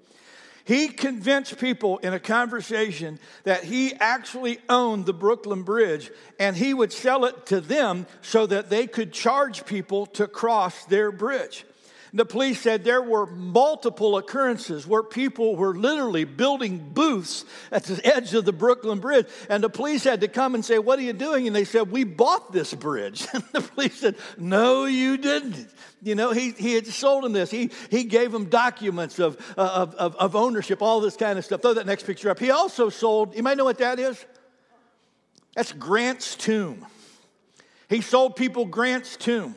He 0.64 0.87
convinced 0.87 1.59
people 1.59 1.99
in 1.99 2.12
a 2.12 2.21
conversation 2.21 3.19
that 3.43 3.64
he 3.64 3.95
actually 3.95 4.61
owned 4.69 5.07
the 5.07 5.12
Brooklyn 5.12 5.64
Bridge 5.64 6.09
and 6.38 6.55
he 6.55 6.73
would 6.73 6.93
sell 6.93 7.25
it 7.25 7.47
to 7.47 7.61
them 7.61 8.07
so 8.21 8.47
that 8.47 8.71
they 8.71 8.87
could 8.87 9.12
charge 9.12 9.67
people 9.67 10.07
to 10.07 10.29
cross 10.29 10.85
their 10.85 11.11
bridge. 11.11 11.64
The 12.14 12.26
police 12.26 12.61
said 12.61 12.85
there 12.85 13.00
were 13.00 13.25
multiple 13.25 14.19
occurrences 14.19 14.87
where 14.87 15.02
people 15.02 15.57
were 15.57 15.75
literally 15.75 16.25
building 16.25 16.90
booths 16.92 17.47
at 17.71 17.85
the 17.85 18.04
edge 18.16 18.35
of 18.35 18.45
the 18.45 18.52
Brooklyn 18.52 18.99
Bridge. 18.99 19.26
And 19.49 19.64
the 19.64 19.71
police 19.71 20.04
had 20.04 20.21
to 20.21 20.28
come 20.28 20.54
and 20.54 20.62
say, 20.62 20.78
What 20.78 20.99
are 20.99 21.02
you 21.02 21.14
doing? 21.14 21.47
And 21.47 21.57
they 21.57 21.64
said, 21.64 21.90
We 21.90 22.04
bought 22.04 22.52
this 22.52 22.75
bridge. 22.75 23.26
And 23.35 23.42
the 23.52 23.62
police 23.62 23.99
said, 23.99 24.16
No, 24.37 24.85
you 24.85 25.16
didn't. 25.16 25.69
You 26.02 26.14
know, 26.14 26.33
he, 26.33 26.50
he 26.50 26.75
had 26.75 26.87
sold 26.87 27.25
them 27.25 27.33
this. 27.33 27.50
He, 27.50 27.71
he 27.90 28.04
gave 28.04 28.31
them 28.31 28.47
documents 28.47 29.19
of, 29.19 29.38
uh, 29.57 29.62
of, 29.62 29.95
of, 29.95 30.16
of 30.16 30.37
ownership, 30.37 30.83
all 30.83 31.00
this 31.00 31.16
kind 31.16 31.38
of 31.38 31.45
stuff. 31.47 31.62
Throw 31.62 31.75
that 31.75 31.87
next 31.87 32.04
picture 32.04 32.28
up. 32.28 32.38
He 32.38 32.50
also 32.50 32.90
sold, 32.90 33.35
you 33.35 33.42
might 33.42 33.57
know 33.57 33.64
what 33.64 33.78
that 33.78 33.99
is? 33.99 34.23
That's 35.54 35.73
Grant's 35.73 36.37
tomb. 36.37 36.87
He 37.88 38.00
sold 38.02 38.37
people 38.37 38.66
Grant's 38.66 39.16
tomb. 39.16 39.54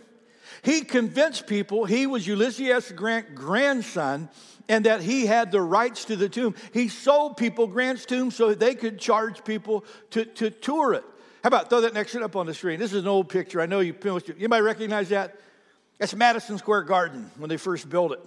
He 0.66 0.82
convinced 0.82 1.46
people 1.46 1.86
he 1.86 2.08
was 2.08 2.26
Ulysses 2.26 2.68
S. 2.70 2.92
Grant 2.92 3.36
grandson 3.36 4.30
and 4.68 4.88
that 4.88 5.00
he 5.00 5.28
had 5.28 5.52
the 5.52 5.62
rights 5.62 6.06
to 6.06 6.16
the 6.16 6.28
tomb. 6.28 6.56
He 6.74 6.88
sold 6.88 7.38
people 7.38 7.68
Grant's 7.68 8.04
tomb 8.04 8.32
so 8.32 8.52
they 8.52 8.74
could 8.74 8.98
charge 8.98 9.44
people 9.44 9.86
to, 10.10 10.26
to 10.26 10.50
tour 10.50 10.96
it. 10.96 11.04
How 11.44 11.50
about 11.50 11.70
throw 11.70 11.82
that 11.82 11.94
next 11.94 12.16
one 12.16 12.24
up 12.24 12.36
on 12.36 12.48
the 12.48 12.56
screen? 12.56 12.80
This 12.80 12.94
is 12.94 13.04
an 13.04 13.08
old 13.08 13.30
picture. 13.30 13.62
I 13.62 13.68
know 13.68 13.80
you 13.80 13.94
might 14.50 14.62
recognize 14.62 15.10
that. 15.10 15.40
That's 16.00 16.16
Madison 16.16 16.58
Square 16.58 16.84
Garden 16.84 17.30
when 17.38 17.48
they 17.48 17.58
first 17.58 17.88
built 17.88 18.14
it. 18.14 18.20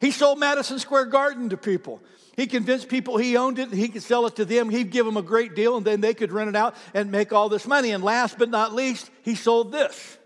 He 0.00 0.12
sold 0.12 0.38
Madison 0.38 0.78
Square 0.78 1.06
Garden 1.06 1.50
to 1.50 1.58
people. 1.58 2.00
He 2.36 2.46
convinced 2.46 2.88
people 2.88 3.18
he 3.18 3.36
owned 3.36 3.58
it 3.58 3.68
and 3.68 3.78
he 3.78 3.88
could 3.88 4.02
sell 4.02 4.24
it 4.24 4.36
to 4.36 4.46
them. 4.46 4.70
He'd 4.70 4.90
give 4.90 5.04
them 5.04 5.18
a 5.18 5.22
great 5.22 5.54
deal 5.54 5.76
and 5.76 5.84
then 5.84 6.00
they 6.00 6.14
could 6.14 6.32
rent 6.32 6.48
it 6.48 6.56
out 6.56 6.74
and 6.94 7.12
make 7.12 7.34
all 7.34 7.50
this 7.50 7.66
money. 7.66 7.90
And 7.90 8.02
last 8.02 8.38
but 8.38 8.48
not 8.48 8.74
least, 8.74 9.10
he 9.22 9.34
sold 9.34 9.72
this. 9.72 10.16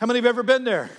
How 0.00 0.06
many 0.06 0.18
have 0.18 0.26
ever 0.26 0.42
been 0.42 0.64
there? 0.64 0.90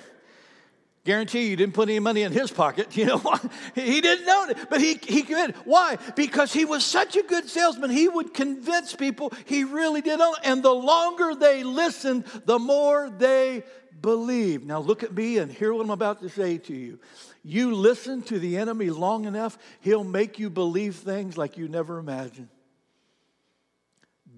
Guarantee 1.04 1.48
you 1.48 1.56
didn't 1.56 1.74
put 1.74 1.90
any 1.90 1.98
money 1.98 2.22
in 2.22 2.32
his 2.32 2.52
pocket. 2.52 2.96
You 3.02 3.08
know? 3.08 3.40
He 3.74 4.00
didn't 4.00 4.28
know 4.28 4.46
it, 4.50 4.58
but 4.70 4.80
he, 4.80 5.00
he 5.02 5.24
committed. 5.24 5.56
Why? 5.66 5.98
Because 6.16 6.54
he 6.54 6.66
was 6.66 6.86
such 6.86 7.16
a 7.16 7.24
good 7.24 7.50
salesman. 7.50 7.90
He 7.90 8.08
would 8.08 8.36
convince 8.36 8.96
people 8.96 9.34
he 9.46 9.64
really 9.64 10.02
did 10.02 10.22
own. 10.22 10.36
And 10.44 10.62
the 10.62 10.74
longer 10.74 11.34
they 11.34 11.64
listened, 11.64 12.26
the 12.46 12.60
more 12.60 13.10
they 13.10 13.64
believed. 14.00 14.68
Now 14.68 14.80
look 14.80 15.02
at 15.02 15.14
me 15.14 15.40
and 15.40 15.52
hear 15.52 15.74
what 15.74 15.84
I'm 15.84 15.90
about 15.90 16.22
to 16.22 16.30
say 16.30 16.60
to 16.60 16.76
you. 16.76 17.00
You 17.44 17.74
listen 17.74 18.22
to 18.24 18.38
the 18.38 18.58
enemy 18.58 18.92
long 18.92 19.26
enough, 19.26 19.58
he'll 19.80 20.04
make 20.04 20.38
you 20.38 20.52
believe 20.52 20.98
things 20.98 21.40
like 21.40 21.58
you 21.58 21.68
never 21.68 21.98
imagined. 21.98 22.50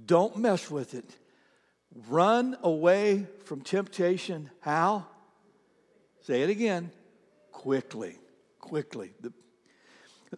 Don't 0.05 0.38
mess 0.38 0.72
with 0.72 0.93
it. 0.93 1.10
Run 2.07 2.57
away 2.63 3.27
from 3.45 3.62
temptation. 3.62 4.50
How? 4.62 5.05
Say 6.21 6.41
it 6.41 6.50
again. 6.50 6.91
Quickly. 7.51 8.17
Quickly. 8.59 9.13
The 9.21 9.31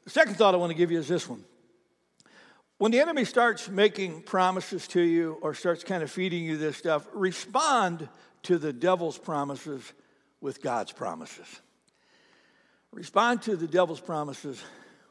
second 0.08 0.36
thought 0.36 0.54
I 0.54 0.58
want 0.58 0.72
to 0.72 0.78
give 0.78 0.92
you 0.92 1.00
is 1.00 1.08
this 1.08 1.30
one. 1.30 1.44
When 2.78 2.92
the 2.92 3.00
enemy 3.00 3.24
starts 3.24 3.70
making 3.70 4.24
promises 4.24 4.88
to 4.90 5.02
you 5.02 5.38
or 5.42 5.54
starts 5.54 5.84
kind 5.84 6.04
of 6.04 6.12
feeding 6.12 6.44
you 6.44 6.58
this 6.58 6.76
stuff, 6.76 7.08
respond 7.14 8.10
to 8.44 8.58
the 8.58 8.74
devil's 8.74 9.18
promises 9.18 9.94
with 10.42 10.62
God's 10.62 10.92
promises. 10.92 11.48
Respond 12.92 13.44
to 13.44 13.56
the 13.56 13.68
devil's 13.68 14.02
promises 14.02 14.62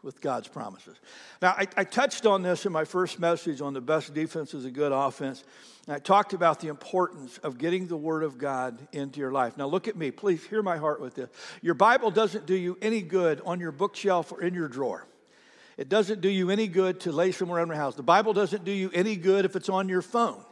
with 0.05 0.21
God's 0.21 0.47
promises. 0.47 0.97
Now, 1.41 1.55
I, 1.57 1.67
I, 1.77 1.85
touched 1.85 2.27
on 2.27 2.43
this 2.43 2.67
in 2.67 2.73
my 2.73 2.85
first 2.85 3.19
message 3.19 3.61
on 3.61 3.73
the 3.73 3.81
best 3.81 4.13
defense 4.13 4.53
is 4.53 4.65
a 4.65 4.71
good 4.71 4.93
offense. 4.93 5.43
And 5.87 5.97
I 5.97 5.99
talked 5.99 6.35
about 6.35 6.61
the 6.61 6.69
importance 6.69 7.39
of 7.39 7.59
getting 7.59 7.87
the 7.87 7.97
Word 7.97 8.23
of 8.23 8.39
God 8.39 8.79
into 8.93 9.19
your 9.21 9.33
life. 9.33 9.57
Now, 9.57 9.67
look 9.67 9.89
at 9.89 9.97
me. 9.97 10.11
Please 10.11 10.45
hear 10.45 10.63
my 10.63 10.77
heart 10.77 11.01
with 11.01 11.15
this. 11.15 11.31
Your 11.63 11.75
Bible 11.75 12.11
doesn't 12.11 12.47
do 12.47 12.55
you 12.55 12.79
any 12.83 13.01
good 13.01 13.41
on 13.45 13.59
your 13.61 13.73
bookshelf 13.73 14.31
or 14.31 14.43
in 14.43 14.55
your 14.55 14.69
drawer. 14.69 15.07
It 15.77 15.89
doesn't 15.89 16.21
do 16.21 16.29
you 16.29 16.51
any 16.51 16.69
good 16.69 17.01
to 17.01 17.13
lay 17.13 17.33
somewhere 17.33 17.59
around 17.59 17.69
your 17.69 17.77
house. 17.77 17.97
The 17.97 18.03
Bible 18.03 18.33
doesn't 18.33 18.65
do 18.65 18.71
you 18.71 18.91
any 18.95 19.17
good 19.17 19.45
if 19.45 19.57
it's 19.57 19.69
on 19.69 19.89
your 19.89 20.03
phone. 20.03 20.45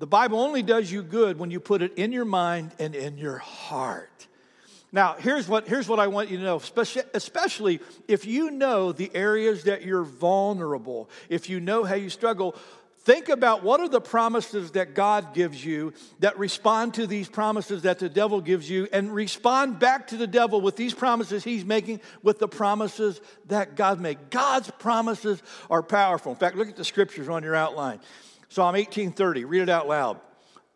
The 0.00 0.06
Bible 0.06 0.40
only 0.40 0.62
does 0.62 0.90
you 0.90 1.02
good 1.02 1.38
when 1.38 1.50
you 1.50 1.60
put 1.60 1.82
it 1.82 1.94
in 1.94 2.12
your 2.12 2.24
mind 2.24 2.72
and 2.78 2.94
in 2.94 3.18
your 3.18 3.38
heart. 3.38 4.26
Now, 4.92 5.14
here's 5.18 5.48
what, 5.48 5.68
here's 5.68 5.88
what 5.88 6.00
I 6.00 6.08
want 6.08 6.30
you 6.30 6.38
to 6.38 6.42
know, 6.42 6.56
especially 7.14 7.80
if 8.08 8.26
you 8.26 8.50
know 8.50 8.90
the 8.90 9.10
areas 9.14 9.64
that 9.64 9.82
you're 9.82 10.02
vulnerable, 10.02 11.08
if 11.28 11.48
you 11.48 11.60
know 11.60 11.84
how 11.84 11.94
you 11.94 12.10
struggle. 12.10 12.56
Think 13.02 13.28
about 13.28 13.62
what 13.62 13.80
are 13.80 13.88
the 13.88 14.00
promises 14.00 14.72
that 14.72 14.94
God 14.94 15.32
gives 15.32 15.64
you 15.64 15.94
that 16.18 16.38
respond 16.38 16.94
to 16.94 17.06
these 17.06 17.28
promises 17.28 17.82
that 17.82 17.98
the 17.98 18.08
devil 18.08 18.40
gives 18.40 18.68
you, 18.68 18.88
and 18.92 19.14
respond 19.14 19.78
back 19.78 20.08
to 20.08 20.16
the 20.16 20.26
devil 20.26 20.60
with 20.60 20.76
these 20.76 20.92
promises 20.92 21.42
he's 21.42 21.64
making 21.64 22.00
with 22.22 22.38
the 22.38 22.48
promises 22.48 23.20
that 23.46 23.74
God 23.76 24.00
made. 24.00 24.18
God's 24.28 24.70
promises 24.72 25.42
are 25.70 25.82
powerful. 25.82 26.32
In 26.32 26.38
fact, 26.38 26.56
look 26.56 26.68
at 26.68 26.76
the 26.76 26.84
scriptures 26.84 27.28
on 27.28 27.42
your 27.42 27.54
outline. 27.54 28.00
Psalm 28.48 28.74
18:30, 28.74 29.44
read 29.44 29.62
it 29.62 29.68
out 29.70 29.88
loud. 29.88 30.20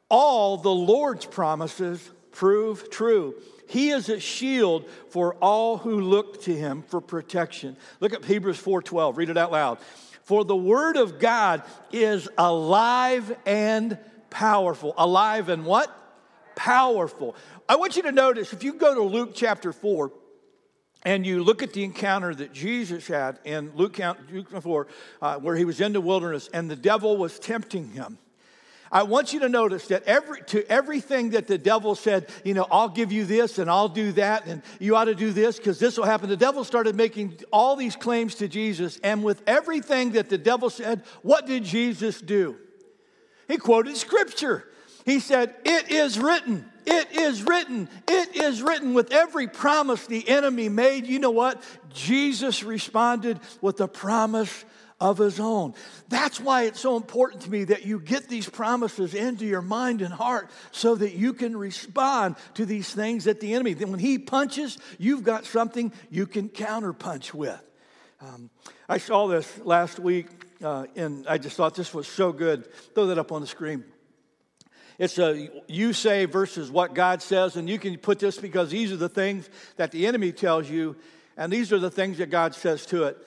All 0.08 0.56
the 0.56 0.70
Lord's 0.70 1.26
promises 1.26 2.10
prove 2.32 2.90
true. 2.90 3.34
He 3.68 3.90
is 3.90 4.08
a 4.08 4.20
shield 4.20 4.88
for 5.10 5.34
all 5.36 5.78
who 5.78 6.00
look 6.00 6.42
to 6.42 6.54
him 6.54 6.82
for 6.82 7.00
protection. 7.00 7.76
Look 8.00 8.12
at 8.12 8.24
Hebrews 8.24 8.58
4:12. 8.58 9.16
Read 9.16 9.30
it 9.30 9.36
out 9.36 9.52
loud. 9.52 9.78
For 10.22 10.44
the 10.44 10.56
word 10.56 10.96
of 10.96 11.18
God 11.18 11.62
is 11.92 12.28
alive 12.38 13.36
and 13.44 13.98
powerful. 14.30 14.94
Alive 14.96 15.48
and 15.48 15.64
what? 15.64 15.90
Powerful. 16.56 17.36
I 17.68 17.76
want 17.76 17.96
you 17.96 18.02
to 18.02 18.12
notice 18.12 18.52
if 18.52 18.64
you 18.64 18.74
go 18.74 18.94
to 18.94 19.02
Luke 19.02 19.32
chapter 19.34 19.72
4, 19.72 20.12
and 21.04 21.26
you 21.26 21.44
look 21.44 21.62
at 21.62 21.72
the 21.72 21.84
encounter 21.84 22.34
that 22.34 22.52
Jesus 22.52 23.06
had 23.06 23.38
in 23.44 23.72
Luke, 23.74 24.00
Luke 24.30 24.62
4, 24.62 24.86
uh, 25.20 25.36
where 25.36 25.54
he 25.54 25.64
was 25.64 25.80
in 25.80 25.92
the 25.92 26.00
wilderness 26.00 26.48
and 26.52 26.70
the 26.70 26.76
devil 26.76 27.16
was 27.16 27.38
tempting 27.38 27.90
him. 27.90 28.18
I 28.92 29.02
want 29.02 29.32
you 29.32 29.40
to 29.40 29.48
notice 29.48 29.88
that 29.88 30.04
every, 30.04 30.42
to 30.42 30.70
everything 30.70 31.30
that 31.30 31.46
the 31.46 31.58
devil 31.58 31.94
said, 31.94 32.28
you 32.44 32.54
know, 32.54 32.66
I'll 32.70 32.88
give 32.88 33.10
you 33.10 33.24
this 33.24 33.58
and 33.58 33.70
I'll 33.70 33.88
do 33.88 34.12
that 34.12 34.46
and 34.46 34.62
you 34.78 34.94
ought 34.96 35.06
to 35.06 35.14
do 35.14 35.32
this 35.32 35.56
because 35.56 35.78
this 35.78 35.96
will 35.96 36.04
happen. 36.04 36.28
The 36.28 36.36
devil 36.36 36.64
started 36.64 36.94
making 36.94 37.40
all 37.52 37.76
these 37.76 37.96
claims 37.96 38.36
to 38.36 38.48
Jesus. 38.48 39.00
And 39.02 39.24
with 39.24 39.42
everything 39.46 40.12
that 40.12 40.28
the 40.28 40.38
devil 40.38 40.70
said, 40.70 41.02
what 41.22 41.46
did 41.46 41.64
Jesus 41.64 42.20
do? 42.20 42.56
He 43.48 43.56
quoted 43.56 43.96
scripture. 43.96 44.68
He 45.04 45.20
said, 45.20 45.54
It 45.64 45.90
is 45.90 46.18
written. 46.18 46.70
It 46.86 47.12
is 47.12 47.42
written. 47.42 47.88
It 48.08 48.36
is 48.36 48.62
written 48.62 48.94
with 48.94 49.12
every 49.12 49.48
promise 49.48 50.06
the 50.06 50.28
enemy 50.28 50.68
made. 50.68 51.06
You 51.06 51.18
know 51.18 51.30
what? 51.30 51.62
Jesus 51.92 52.62
responded 52.62 53.40
with 53.60 53.80
a 53.80 53.88
promise 53.88 54.64
of 55.04 55.18
his 55.18 55.38
own. 55.38 55.74
That's 56.08 56.40
why 56.40 56.62
it's 56.62 56.80
so 56.80 56.96
important 56.96 57.42
to 57.42 57.50
me 57.50 57.64
that 57.64 57.84
you 57.84 58.00
get 58.00 58.26
these 58.26 58.48
promises 58.48 59.12
into 59.12 59.44
your 59.44 59.60
mind 59.60 60.00
and 60.00 60.12
heart 60.12 60.48
so 60.72 60.94
that 60.94 61.12
you 61.12 61.34
can 61.34 61.54
respond 61.54 62.36
to 62.54 62.64
these 62.64 62.92
things 62.92 63.24
that 63.24 63.38
the 63.38 63.52
enemy, 63.52 63.74
then 63.74 63.90
when 63.90 64.00
he 64.00 64.18
punches, 64.18 64.78
you've 64.98 65.22
got 65.22 65.44
something 65.44 65.92
you 66.10 66.26
can 66.26 66.48
counterpunch 66.48 67.34
with. 67.34 67.62
Um, 68.22 68.48
I 68.88 68.96
saw 68.96 69.26
this 69.26 69.58
last 69.58 69.98
week, 69.98 70.28
uh, 70.62 70.86
and 70.96 71.26
I 71.28 71.36
just 71.36 71.58
thought 71.58 71.74
this 71.74 71.92
was 71.92 72.08
so 72.08 72.32
good. 72.32 72.66
Throw 72.94 73.08
that 73.08 73.18
up 73.18 73.30
on 73.30 73.42
the 73.42 73.46
screen. 73.46 73.84
It's 74.98 75.18
a 75.18 75.50
you 75.68 75.92
say 75.92 76.24
versus 76.24 76.70
what 76.70 76.94
God 76.94 77.20
says, 77.20 77.56
and 77.56 77.68
you 77.68 77.78
can 77.78 77.98
put 77.98 78.20
this 78.20 78.38
because 78.38 78.70
these 78.70 78.90
are 78.90 78.96
the 78.96 79.10
things 79.10 79.50
that 79.76 79.90
the 79.90 80.06
enemy 80.06 80.32
tells 80.32 80.70
you, 80.70 80.96
and 81.36 81.52
these 81.52 81.74
are 81.74 81.78
the 81.78 81.90
things 81.90 82.16
that 82.18 82.30
God 82.30 82.54
says 82.54 82.86
to 82.86 83.04
it. 83.04 83.18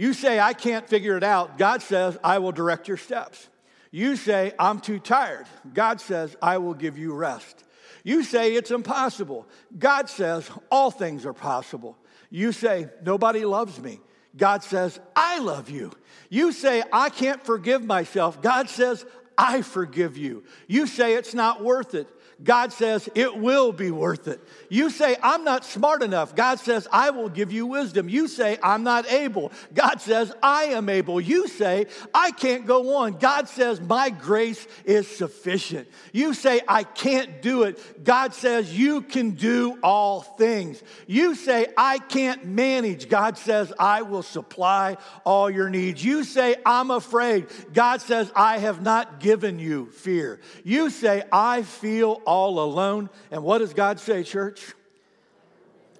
You 0.00 0.14
say, 0.14 0.40
I 0.40 0.54
can't 0.54 0.88
figure 0.88 1.18
it 1.18 1.22
out. 1.22 1.58
God 1.58 1.82
says, 1.82 2.16
I 2.24 2.38
will 2.38 2.52
direct 2.52 2.88
your 2.88 2.96
steps. 2.96 3.50
You 3.90 4.16
say, 4.16 4.54
I'm 4.58 4.80
too 4.80 4.98
tired. 4.98 5.44
God 5.74 6.00
says, 6.00 6.34
I 6.40 6.56
will 6.56 6.72
give 6.72 6.96
you 6.96 7.12
rest. 7.12 7.64
You 8.02 8.24
say, 8.24 8.54
it's 8.54 8.70
impossible. 8.70 9.46
God 9.78 10.08
says, 10.08 10.50
all 10.70 10.90
things 10.90 11.26
are 11.26 11.34
possible. 11.34 11.98
You 12.30 12.50
say, 12.50 12.88
nobody 13.04 13.44
loves 13.44 13.78
me. 13.78 14.00
God 14.34 14.64
says, 14.64 14.98
I 15.14 15.38
love 15.40 15.68
you. 15.68 15.92
You 16.30 16.52
say, 16.52 16.82
I 16.90 17.10
can't 17.10 17.44
forgive 17.44 17.84
myself. 17.84 18.40
God 18.40 18.70
says, 18.70 19.04
I 19.36 19.60
forgive 19.60 20.16
you. 20.16 20.44
You 20.66 20.86
say 20.86 21.12
it's 21.12 21.34
not 21.34 21.62
worth 21.62 21.94
it. 21.94 22.08
God 22.42 22.72
says 22.72 23.08
it 23.14 23.36
will 23.36 23.72
be 23.72 23.90
worth 23.90 24.26
it. 24.26 24.40
You 24.70 24.88
say, 24.88 25.16
I'm 25.22 25.44
not 25.44 25.64
smart 25.64 26.02
enough. 26.02 26.34
God 26.34 26.58
says, 26.58 26.88
I 26.90 27.10
will 27.10 27.28
give 27.28 27.52
you 27.52 27.66
wisdom. 27.66 28.08
You 28.08 28.28
say, 28.28 28.56
I'm 28.62 28.82
not 28.82 29.10
able. 29.10 29.52
God 29.74 30.00
says, 30.00 30.32
I 30.42 30.64
am 30.64 30.88
able. 30.88 31.20
You 31.20 31.48
say, 31.48 31.86
I 32.14 32.30
can't 32.30 32.66
go 32.66 32.96
on. 32.96 33.18
God 33.18 33.48
says, 33.48 33.80
My 33.80 34.10
grace 34.10 34.66
is 34.84 35.06
sufficient. 35.06 35.88
You 36.12 36.32
say, 36.32 36.60
I 36.66 36.84
can't 36.84 37.42
do 37.42 37.64
it. 37.64 38.04
God 38.04 38.32
says, 38.32 38.76
You 38.76 39.02
can 39.02 39.32
do 39.32 39.78
all 39.82 40.20
things. 40.20 40.82
You 41.06 41.34
say, 41.34 41.66
I 41.76 41.98
can't 41.98 42.46
manage. 42.46 43.08
God 43.08 43.36
says, 43.36 43.72
I 43.78 44.02
will 44.02 44.22
supply 44.22 44.96
all 45.24 45.50
your 45.50 45.68
needs. 45.68 46.02
You 46.02 46.24
say, 46.24 46.56
I'm 46.64 46.90
afraid. 46.90 47.48
God 47.72 48.00
says, 48.00 48.32
I 48.34 48.58
have 48.58 48.80
not 48.80 49.20
given 49.20 49.58
you 49.58 49.90
fear. 49.90 50.40
You 50.64 50.88
say, 50.88 51.22
I 51.32 51.62
feel 51.62 52.22
all 52.30 52.60
alone. 52.60 53.10
And 53.32 53.42
what 53.42 53.58
does 53.58 53.74
God 53.74 53.98
say, 53.98 54.22
church? 54.22 54.72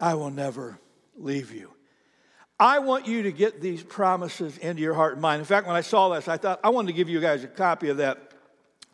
I 0.01 0.15
will 0.15 0.31
never 0.31 0.79
leave 1.17 1.53
you. 1.53 1.73
I 2.59 2.79
want 2.79 3.09
you 3.09 3.25
to 3.25 3.33
get 3.33 3.61
these 3.61 3.83
promises 3.83 4.57
into 4.59 4.81
your 4.81 4.95
heart 4.95 5.15
and 5.15 5.23
mind. 5.23 5.41
In 5.41 5.45
fact, 5.45 5.67
when 5.67 5.75
I 5.75 5.81
saw 5.81 6.09
this, 6.11 6.29
I 6.29 6.37
thought 6.37 6.61
I 6.63 6.69
wanted 6.69 6.89
to 6.89 6.93
give 6.93 7.09
you 7.09 7.21
guys 7.21 7.43
a 7.43 7.49
copy 7.49 7.89
of 7.89 7.97
that 7.97 8.30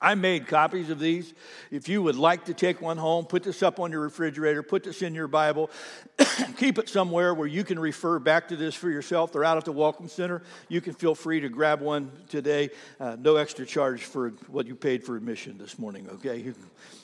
I 0.06 0.14
made 0.14 0.46
copies 0.46 0.88
of 0.88 1.00
these. 1.00 1.34
If 1.72 1.88
you 1.88 2.00
would 2.00 2.14
like 2.14 2.44
to 2.44 2.54
take 2.54 2.80
one 2.80 2.96
home, 2.96 3.24
put 3.24 3.42
this 3.42 3.60
up 3.60 3.80
on 3.80 3.90
your 3.90 4.02
refrigerator, 4.02 4.62
put 4.62 4.84
this 4.84 5.02
in 5.02 5.16
your 5.16 5.26
Bible, 5.26 5.68
keep 6.58 6.78
it 6.78 6.88
somewhere 6.88 7.34
where 7.34 7.48
you 7.48 7.64
can 7.64 7.76
refer 7.76 8.20
back 8.20 8.46
to 8.48 8.56
this 8.56 8.76
for 8.76 8.88
yourself. 8.88 9.32
They're 9.32 9.42
out 9.42 9.56
at 9.56 9.64
the 9.64 9.72
Welcome 9.72 10.06
Center. 10.06 10.42
You 10.68 10.80
can 10.80 10.92
feel 10.92 11.16
free 11.16 11.40
to 11.40 11.48
grab 11.48 11.80
one 11.80 12.12
today. 12.28 12.70
Uh, 13.00 13.16
no 13.18 13.34
extra 13.34 13.66
charge 13.66 14.04
for 14.04 14.28
what 14.46 14.68
you 14.68 14.76
paid 14.76 15.02
for 15.02 15.16
admission 15.16 15.58
this 15.58 15.76
morning, 15.76 16.08
okay? 16.08 16.36
You, 16.36 16.54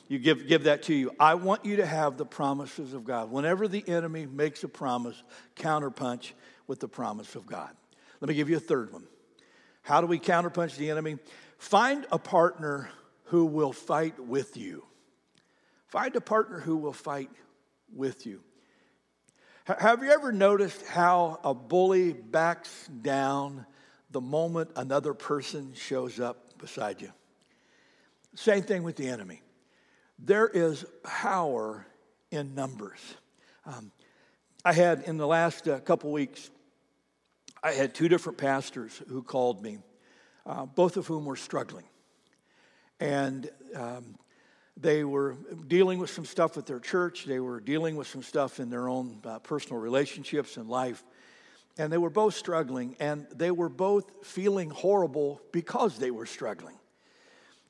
you 0.06 0.20
give, 0.20 0.46
give 0.46 0.62
that 0.64 0.84
to 0.84 0.94
you. 0.94 1.10
I 1.18 1.34
want 1.34 1.64
you 1.64 1.78
to 1.78 1.86
have 1.86 2.18
the 2.18 2.24
promises 2.24 2.94
of 2.94 3.04
God. 3.04 3.32
Whenever 3.32 3.66
the 3.66 3.82
enemy 3.88 4.26
makes 4.26 4.62
a 4.62 4.68
promise, 4.68 5.20
counterpunch 5.56 6.34
with 6.68 6.78
the 6.78 6.86
promise 6.86 7.34
of 7.34 7.46
God. 7.46 7.70
Let 8.20 8.28
me 8.28 8.36
give 8.36 8.48
you 8.48 8.58
a 8.58 8.60
third 8.60 8.92
one. 8.92 9.08
How 9.82 10.00
do 10.00 10.06
we 10.06 10.20
counterpunch 10.20 10.76
the 10.76 10.88
enemy? 10.88 11.18
Find 11.62 12.06
a 12.10 12.18
partner 12.18 12.90
who 13.26 13.46
will 13.46 13.72
fight 13.72 14.18
with 14.18 14.56
you. 14.56 14.84
Find 15.86 16.14
a 16.16 16.20
partner 16.20 16.58
who 16.58 16.76
will 16.76 16.92
fight 16.92 17.30
with 17.94 18.26
you. 18.26 18.42
Have 19.64 20.02
you 20.02 20.10
ever 20.10 20.32
noticed 20.32 20.84
how 20.84 21.38
a 21.44 21.54
bully 21.54 22.14
backs 22.14 22.88
down 22.88 23.64
the 24.10 24.20
moment 24.20 24.72
another 24.74 25.14
person 25.14 25.72
shows 25.74 26.18
up 26.18 26.58
beside 26.58 27.00
you? 27.00 27.12
Same 28.34 28.64
thing 28.64 28.82
with 28.82 28.96
the 28.96 29.08
enemy. 29.08 29.40
There 30.18 30.48
is 30.48 30.84
power 31.04 31.86
in 32.32 32.56
numbers. 32.56 32.98
Um, 33.64 33.92
I 34.64 34.72
had 34.72 35.04
in 35.04 35.16
the 35.16 35.28
last 35.28 35.68
uh, 35.68 35.78
couple 35.78 36.10
weeks, 36.10 36.50
I 37.62 37.70
had 37.70 37.94
two 37.94 38.08
different 38.08 38.36
pastors 38.36 39.00
who 39.08 39.22
called 39.22 39.62
me 39.62 39.78
uh, 40.46 40.66
both 40.66 40.96
of 40.96 41.06
whom 41.06 41.24
were 41.24 41.36
struggling. 41.36 41.84
And 43.00 43.50
um, 43.74 44.16
they 44.76 45.04
were 45.04 45.36
dealing 45.66 45.98
with 45.98 46.10
some 46.10 46.24
stuff 46.24 46.56
with 46.56 46.66
their 46.66 46.80
church, 46.80 47.24
they 47.24 47.40
were 47.40 47.60
dealing 47.60 47.96
with 47.96 48.06
some 48.06 48.22
stuff 48.22 48.60
in 48.60 48.70
their 48.70 48.88
own 48.88 49.20
uh, 49.24 49.38
personal 49.40 49.80
relationships 49.80 50.56
and 50.56 50.68
life. 50.68 51.02
And 51.78 51.92
they 51.92 51.98
were 51.98 52.10
both 52.10 52.34
struggling, 52.34 52.96
and 53.00 53.26
they 53.34 53.50
were 53.50 53.70
both 53.70 54.26
feeling 54.26 54.68
horrible 54.68 55.40
because 55.52 55.98
they 55.98 56.10
were 56.10 56.26
struggling. 56.26 56.76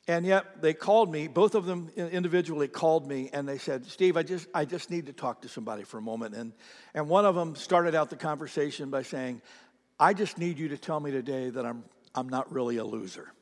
And 0.08 0.26
yet 0.26 0.60
they 0.60 0.74
called 0.74 1.12
me, 1.12 1.28
both 1.28 1.54
of 1.54 1.64
them 1.64 1.88
individually 1.96 2.66
called 2.66 3.06
me, 3.06 3.30
and 3.32 3.48
they 3.48 3.58
said, 3.58 3.86
Steve, 3.86 4.16
I 4.16 4.24
just, 4.24 4.48
I 4.52 4.64
just 4.64 4.90
need 4.90 5.06
to 5.06 5.12
talk 5.12 5.42
to 5.42 5.48
somebody 5.48 5.84
for 5.84 5.98
a 5.98 6.02
moment. 6.02 6.34
And, 6.34 6.52
and 6.92 7.08
one 7.08 7.24
of 7.24 7.36
them 7.36 7.54
started 7.54 7.94
out 7.94 8.10
the 8.10 8.16
conversation 8.16 8.90
by 8.90 9.02
saying, 9.02 9.40
I 10.00 10.12
just 10.14 10.38
need 10.38 10.58
you 10.58 10.68
to 10.70 10.76
tell 10.76 10.98
me 10.98 11.12
today 11.12 11.50
that 11.50 11.64
I'm 11.64 11.84
I'm 12.14 12.28
not 12.28 12.52
really 12.52 12.76
a 12.76 12.84
loser. 12.84 13.32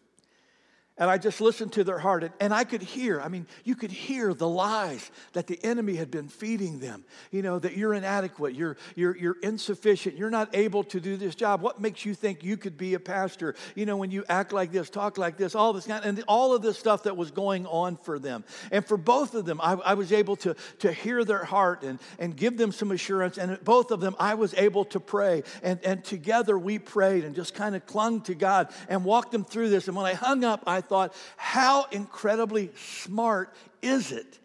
And 1.00 1.10
I 1.10 1.16
just 1.16 1.40
listened 1.40 1.72
to 1.72 1.82
their 1.82 1.98
heart, 1.98 2.24
and, 2.24 2.34
and 2.40 2.52
I 2.52 2.64
could 2.64 2.82
hear, 2.82 3.22
I 3.22 3.28
mean, 3.28 3.46
you 3.64 3.74
could 3.74 3.90
hear 3.90 4.34
the 4.34 4.46
lies 4.46 5.10
that 5.32 5.46
the 5.46 5.58
enemy 5.64 5.94
had 5.94 6.10
been 6.10 6.28
feeding 6.28 6.78
them. 6.78 7.04
You 7.30 7.40
know, 7.40 7.58
that 7.58 7.74
you're 7.74 7.94
inadequate, 7.94 8.54
you're, 8.54 8.76
you're, 8.94 9.16
you're 9.16 9.36
insufficient, 9.42 10.18
you're 10.18 10.28
not 10.28 10.54
able 10.54 10.84
to 10.84 11.00
do 11.00 11.16
this 11.16 11.34
job. 11.34 11.62
What 11.62 11.80
makes 11.80 12.04
you 12.04 12.14
think 12.14 12.44
you 12.44 12.58
could 12.58 12.76
be 12.76 12.92
a 12.92 13.00
pastor? 13.00 13.54
You 13.74 13.86
know, 13.86 13.96
when 13.96 14.10
you 14.10 14.24
act 14.28 14.52
like 14.52 14.72
this, 14.72 14.90
talk 14.90 15.16
like 15.16 15.38
this, 15.38 15.54
all 15.54 15.72
this 15.72 15.88
and 15.88 16.22
all 16.28 16.54
of 16.54 16.60
this 16.60 16.78
stuff 16.78 17.04
that 17.04 17.16
was 17.16 17.30
going 17.30 17.64
on 17.66 17.96
for 17.96 18.18
them. 18.18 18.44
And 18.70 18.84
for 18.84 18.98
both 18.98 19.34
of 19.34 19.46
them, 19.46 19.58
I, 19.62 19.72
I 19.72 19.94
was 19.94 20.12
able 20.12 20.36
to, 20.36 20.54
to 20.80 20.92
hear 20.92 21.24
their 21.24 21.44
heart 21.44 21.82
and, 21.82 21.98
and 22.18 22.36
give 22.36 22.58
them 22.58 22.72
some 22.72 22.90
assurance. 22.90 23.38
And 23.38 23.58
both 23.64 23.90
of 23.90 24.00
them, 24.00 24.16
I 24.18 24.34
was 24.34 24.52
able 24.52 24.84
to 24.84 25.00
pray. 25.00 25.44
And, 25.62 25.82
and 25.82 26.04
together 26.04 26.58
we 26.58 26.78
prayed 26.78 27.24
and 27.24 27.34
just 27.34 27.54
kind 27.54 27.74
of 27.74 27.86
clung 27.86 28.20
to 28.22 28.34
God 28.34 28.68
and 28.86 29.02
walked 29.02 29.32
them 29.32 29.44
through 29.46 29.70
this. 29.70 29.88
And 29.88 29.96
when 29.96 30.04
I 30.04 30.12
hung 30.12 30.44
up, 30.44 30.64
I 30.66 30.82
thought, 30.90 31.14
how 31.36 31.84
incredibly 31.92 32.70
smart 32.76 33.54
is 33.80 34.12
it 34.12 34.38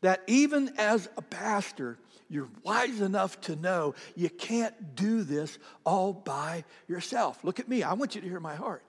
that 0.00 0.22
even 0.28 0.72
as 0.78 1.08
a 1.18 1.22
pastor, 1.22 1.98
you're 2.30 2.48
wise 2.62 3.00
enough 3.00 3.40
to 3.42 3.56
know 3.56 3.94
you 4.14 4.30
can't 4.30 4.94
do 4.94 5.24
this 5.24 5.58
all 5.84 6.12
by 6.12 6.64
yourself. 6.86 7.42
Look 7.42 7.58
at 7.58 7.68
me. 7.68 7.82
I 7.82 7.92
want 7.94 8.14
you 8.14 8.20
to 8.20 8.28
hear 8.28 8.40
my 8.40 8.54
heart. 8.54 8.84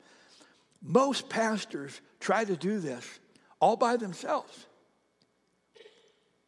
Most 0.82 1.28
pastors 1.28 2.00
try 2.20 2.46
to 2.46 2.56
do 2.56 2.80
this 2.80 3.20
all 3.60 3.76
by 3.76 3.98
themselves, 3.98 4.66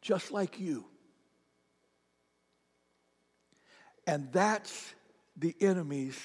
just 0.00 0.30
like 0.30 0.60
you. 0.60 0.84
And 4.06 4.32
that's 4.32 4.94
the 5.36 5.54
enemy's 5.60 6.18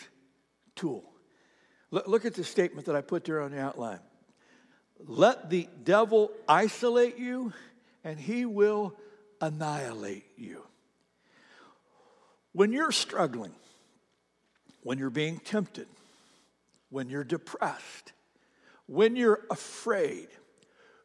tool. 0.76 1.04
Look 1.92 2.26
at 2.26 2.36
the 2.36 2.44
statement 2.44 2.86
that 2.86 2.96
I 2.96 3.02
put 3.02 3.26
there 3.26 3.42
on 3.42 3.52
the 3.52 3.60
outline. 3.60 4.00
Let 5.06 5.50
the 5.50 5.68
devil 5.84 6.32
isolate 6.48 7.18
you, 7.18 7.54
and 8.04 8.20
he 8.20 8.46
will 8.46 8.96
annihilate 9.42 10.26
you. 10.38 10.64
When 12.52 12.74
you're 12.74 12.92
struggling, 12.92 13.54
when 14.84 14.98
you're 14.98 15.10
being 15.10 15.40
tempted, 15.40 15.88
when 16.90 17.10
you're 17.10 17.24
depressed, 17.24 18.14
when 18.88 19.16
you're 19.16 19.42
afraid, 19.50 20.28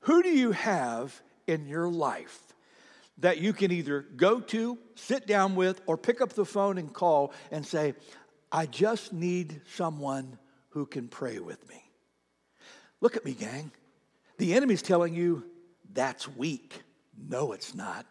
who 0.00 0.22
do 0.22 0.30
you 0.30 0.52
have 0.52 1.20
in 1.46 1.68
your 1.68 1.88
life 1.88 2.40
that 3.18 3.38
you 3.38 3.52
can 3.52 3.70
either 3.70 4.00
go 4.16 4.40
to, 4.40 4.78
sit 4.96 5.26
down 5.26 5.54
with, 5.54 5.80
or 5.87 5.96
pick 5.96 6.20
up 6.20 6.33
the 6.33 6.44
phone 6.44 6.78
and 6.78 6.92
call 6.92 7.33
and 7.50 7.64
say, 7.64 7.94
I 8.50 8.66
just 8.66 9.12
need 9.12 9.61
someone 9.74 10.38
who 10.70 10.87
can 10.87 11.09
pray 11.09 11.38
with 11.38 11.68
me. 11.68 11.83
Look 13.00 13.16
at 13.16 13.24
me, 13.24 13.33
gang. 13.33 13.70
The 14.38 14.54
enemy's 14.54 14.82
telling 14.82 15.14
you 15.14 15.44
that's 15.92 16.28
weak. 16.28 16.82
No, 17.16 17.52
it's 17.52 17.74
not. 17.74 18.06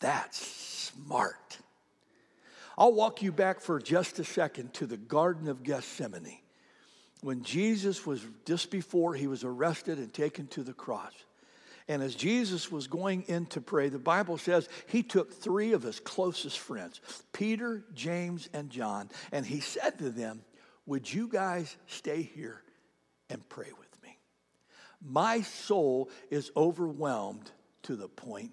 That's 0.00 0.38
smart. 0.38 1.58
I'll 2.78 2.92
walk 2.92 3.22
you 3.22 3.32
back 3.32 3.60
for 3.60 3.80
just 3.80 4.18
a 4.18 4.24
second 4.24 4.74
to 4.74 4.86
the 4.86 4.98
Garden 4.98 5.48
of 5.48 5.62
Gethsemane 5.62 6.40
when 7.22 7.42
Jesus 7.42 8.04
was 8.04 8.24
just 8.44 8.70
before 8.70 9.14
he 9.14 9.26
was 9.26 9.44
arrested 9.44 9.98
and 9.98 10.12
taken 10.12 10.46
to 10.48 10.62
the 10.62 10.74
cross. 10.74 11.12
And 11.88 12.02
as 12.02 12.14
Jesus 12.14 12.70
was 12.70 12.88
going 12.88 13.22
in 13.22 13.46
to 13.46 13.60
pray, 13.60 13.88
the 13.88 13.98
Bible 13.98 14.38
says 14.38 14.68
he 14.88 15.02
took 15.02 15.32
three 15.32 15.72
of 15.72 15.82
his 15.82 16.00
closest 16.00 16.58
friends, 16.58 17.00
Peter, 17.32 17.84
James, 17.94 18.48
and 18.52 18.70
John, 18.70 19.08
and 19.32 19.46
he 19.46 19.60
said 19.60 19.98
to 19.98 20.10
them, 20.10 20.42
Would 20.86 21.12
you 21.12 21.28
guys 21.28 21.76
stay 21.86 22.22
here 22.22 22.62
and 23.30 23.48
pray 23.48 23.70
with? 23.78 23.85
My 25.08 25.42
soul 25.42 26.10
is 26.30 26.50
overwhelmed 26.56 27.50
to 27.82 27.94
the 27.94 28.08
point 28.08 28.50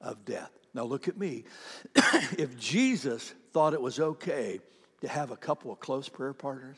of 0.00 0.24
death. 0.24 0.50
Now 0.74 0.82
look 0.84 1.06
at 1.06 1.16
me. 1.16 1.44
if 1.94 2.58
Jesus 2.58 3.32
thought 3.52 3.72
it 3.72 3.80
was 3.80 4.00
okay 4.00 4.60
to 5.02 5.08
have 5.08 5.30
a 5.30 5.36
couple 5.36 5.70
of 5.70 5.78
close 5.78 6.08
prayer 6.08 6.32
partners, 6.32 6.76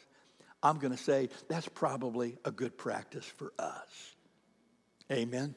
I'm 0.62 0.78
going 0.78 0.92
to 0.92 1.02
say 1.02 1.30
that's 1.48 1.68
probably 1.68 2.36
a 2.44 2.50
good 2.50 2.76
practice 2.76 3.24
for 3.24 3.52
us. 3.58 4.14
Amen. 5.10 5.54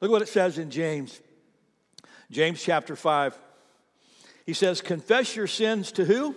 Look 0.00 0.10
what 0.10 0.22
it 0.22 0.28
says 0.28 0.58
in 0.58 0.70
James. 0.70 1.20
James 2.30 2.62
chapter 2.62 2.96
5. 2.96 3.38
He 4.46 4.54
says, 4.54 4.80
Confess 4.80 5.36
your 5.36 5.46
sins 5.46 5.92
to 5.92 6.04
who? 6.04 6.34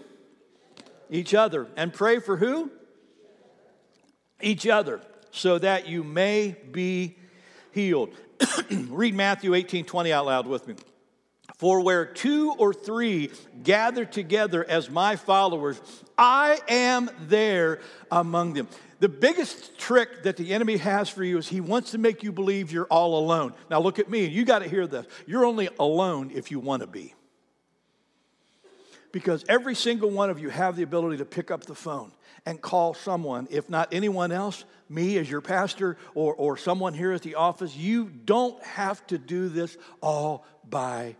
Each 1.10 1.34
other. 1.34 1.68
And 1.76 1.94
pray 1.94 2.20
for 2.20 2.38
who? 2.38 2.72
Each 4.42 4.68
other, 4.68 5.02
so 5.34 5.58
that 5.58 5.88
you 5.88 6.04
may 6.04 6.56
be 6.72 7.18
healed. 7.72 8.14
Read 8.72 9.16
Matthew 9.16 9.54
18 9.54 9.84
20 9.84 10.14
out 10.14 10.26
loud 10.28 10.48
with 10.48 10.68
me. 10.68 10.76
For 11.58 11.82
where 11.82 12.06
two 12.06 12.54
or 12.58 12.74
three 12.74 13.32
gather 13.64 14.06
together 14.06 14.64
as 14.64 14.90
my 14.90 15.16
followers, 15.16 15.82
I 16.18 16.60
am 16.68 17.10
there 17.28 17.80
among 18.12 18.54
them. 18.54 18.68
The 19.00 19.10
biggest 19.10 19.78
trick 19.78 20.24
that 20.24 20.38
the 20.38 20.54
enemy 20.54 20.78
has 20.78 21.10
for 21.10 21.24
you 21.24 21.38
is 21.38 21.48
he 21.48 21.62
wants 21.62 21.92
to 21.92 21.98
make 21.98 22.24
you 22.24 22.32
believe 22.32 22.72
you're 22.72 22.86
all 22.86 23.18
alone. 23.18 23.54
Now, 23.70 23.82
look 23.82 24.00
at 24.00 24.10
me. 24.10 24.26
You 24.26 24.46
got 24.46 24.60
to 24.60 24.70
hear 24.70 24.88
this. 24.88 25.06
You're 25.26 25.46
only 25.46 25.68
alone 25.80 26.32
if 26.34 26.52
you 26.52 26.60
want 26.60 26.82
to 26.82 26.88
be. 26.88 27.14
Because 29.12 29.44
every 29.50 29.76
single 29.76 30.10
one 30.10 30.30
of 30.30 30.40
you 30.40 30.50
have 30.50 30.76
the 30.76 30.84
ability 30.84 31.18
to 31.18 31.26
pick 31.26 31.52
up 31.52 31.66
the 31.66 31.76
phone 31.76 32.12
and 32.46 32.62
call 32.62 32.94
someone, 32.94 33.48
if 33.50 33.70
not 33.70 33.90
anyone 33.94 34.32
else, 34.32 34.66
me 34.90 35.18
as 35.18 35.30
your 35.30 35.42
pastor 35.42 35.98
or, 36.14 36.34
or 36.34 36.58
someone 36.58 36.94
here 36.94 37.12
at 37.14 37.22
the 37.22 37.36
office. 37.36 37.76
You 37.76 38.06
don't 38.06 38.62
have 38.64 39.06
to 39.08 39.18
do 39.18 39.50
this 39.50 39.78
all 40.02 40.46
by 40.70 41.16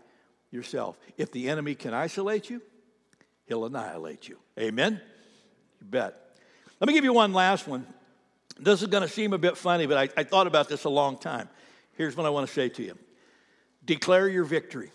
yourself. 0.50 0.98
If 1.16 1.32
the 1.32 1.48
enemy 1.48 1.74
can 1.74 1.94
isolate 1.94 2.50
you, 2.50 2.60
he'll 3.46 3.64
annihilate 3.64 4.28
you. 4.28 4.38
Amen? 4.58 5.00
You 5.80 5.86
bet. 5.86 6.36
Let 6.80 6.88
me 6.88 6.94
give 6.94 7.04
you 7.04 7.12
one 7.12 7.32
last 7.32 7.66
one. 7.66 7.86
This 8.58 8.82
is 8.82 8.88
going 8.88 9.02
to 9.02 9.08
seem 9.08 9.32
a 9.32 9.38
bit 9.38 9.56
funny, 9.56 9.86
but 9.86 9.96
I, 9.96 10.20
I 10.20 10.24
thought 10.24 10.46
about 10.46 10.68
this 10.68 10.84
a 10.84 10.88
long 10.88 11.18
time. 11.18 11.48
Here's 11.96 12.16
what 12.16 12.26
I 12.26 12.30
want 12.30 12.46
to 12.46 12.52
say 12.52 12.68
to 12.68 12.82
you 12.82 12.94
Declare 13.84 14.28
your 14.28 14.44
victory. 14.44 14.90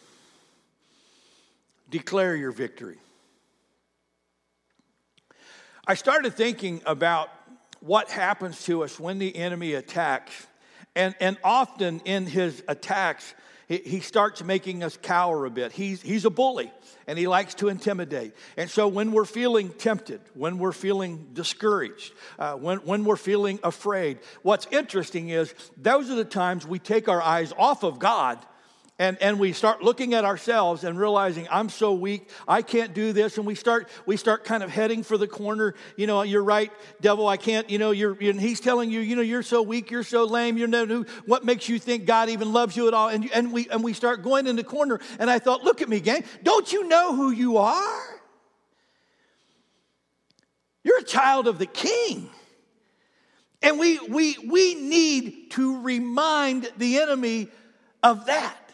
Declare 1.89 2.35
your 2.35 2.51
victory. 2.51 2.97
I 5.89 5.95
started 5.95 6.35
thinking 6.35 6.83
about 6.85 7.31
what 7.79 8.11
happens 8.11 8.63
to 8.65 8.83
us 8.83 8.99
when 8.99 9.17
the 9.17 9.35
enemy 9.35 9.73
attacks. 9.73 10.45
And, 10.95 11.15
and 11.19 11.35
often 11.43 12.01
in 12.05 12.27
his 12.27 12.61
attacks, 12.67 13.33
he 13.67 13.99
starts 13.99 14.43
making 14.43 14.83
us 14.83 14.99
cower 15.01 15.47
a 15.47 15.49
bit. 15.49 15.71
He's, 15.71 15.99
he's 15.99 16.25
a 16.25 16.29
bully 16.29 16.71
and 17.07 17.17
he 17.17 17.27
likes 17.27 17.55
to 17.55 17.69
intimidate. 17.69 18.35
And 18.55 18.69
so 18.69 18.87
when 18.87 19.11
we're 19.11 19.25
feeling 19.25 19.71
tempted, 19.71 20.21
when 20.35 20.59
we're 20.59 20.73
feeling 20.73 21.29
discouraged, 21.33 22.13
uh, 22.37 22.53
when, 22.53 22.77
when 22.79 23.03
we're 23.03 23.15
feeling 23.15 23.59
afraid, 23.63 24.19
what's 24.43 24.67
interesting 24.67 25.29
is 25.29 25.55
those 25.75 26.11
are 26.11 26.15
the 26.15 26.23
times 26.23 26.67
we 26.67 26.77
take 26.77 27.09
our 27.09 27.21
eyes 27.21 27.51
off 27.57 27.81
of 27.81 27.97
God 27.97 28.37
and, 28.99 29.17
and 29.21 29.39
we 29.39 29.53
start 29.53 29.81
looking 29.81 30.13
at 30.13 30.25
ourselves 30.25 30.83
and 30.83 30.99
realizing 30.99 31.47
i'm 31.49 31.69
so 31.69 31.93
weak 31.93 32.29
i 32.47 32.61
can't 32.61 32.93
do 32.93 33.13
this. 33.13 33.37
And 33.37 33.47
we 33.47 33.55
start 33.55 33.87
we 34.05 34.17
start 34.17 34.43
kind 34.43 34.61
of 34.61 34.69
heading 34.69 35.03
for 35.03 35.17
the 35.17 35.27
corner. 35.27 35.73
You 35.95 36.05
know 36.05 36.21
you're 36.21 36.43
right 36.43 36.71
devil 36.99 37.27
i 37.27 37.37
can't 37.37 37.69
you 37.69 37.77
know 37.79 37.91
you're 37.91 38.17
and 38.19 38.39
he's 38.39 38.59
telling 38.59 38.91
you 38.91 38.99
you 38.99 39.15
know 39.15 39.21
you're 39.21 39.41
so 39.41 39.61
weak 39.61 39.89
you're 39.89 40.03
so 40.03 40.25
lame 40.25 40.57
you're 40.57 40.67
no 40.67 41.05
what 41.25 41.45
makes 41.45 41.69
you 41.69 41.79
think 41.79 42.05
god 42.05 42.29
even 42.29 42.51
loves 42.51 42.75
you 42.75 42.87
at 42.87 42.93
all? 42.93 43.07
And, 43.07 43.31
and 43.31 43.53
we 43.53 43.69
and 43.69 43.83
we 43.83 43.93
start 43.93 44.21
going 44.21 44.45
in 44.45 44.57
the 44.57 44.63
corner. 44.63 44.99
And 45.17 45.29
i 45.29 45.39
thought 45.39 45.63
look 45.63 45.81
at 45.81 45.89
me 45.89 46.01
gang. 46.01 46.25
Don't 46.43 46.71
you 46.71 46.87
know 46.87 47.15
who 47.15 47.31
you 47.31 47.57
are? 47.57 48.03
You're 50.83 50.99
a 50.99 51.03
child 51.03 51.47
of 51.47 51.57
the 51.57 51.65
king. 51.65 52.29
And 53.61 53.79
we 53.79 53.99
we 53.99 54.37
we 54.45 54.75
need 54.75 55.51
to 55.51 55.81
remind 55.81 56.69
the 56.77 56.99
enemy 56.99 57.49
of 58.03 58.25
that 58.27 58.68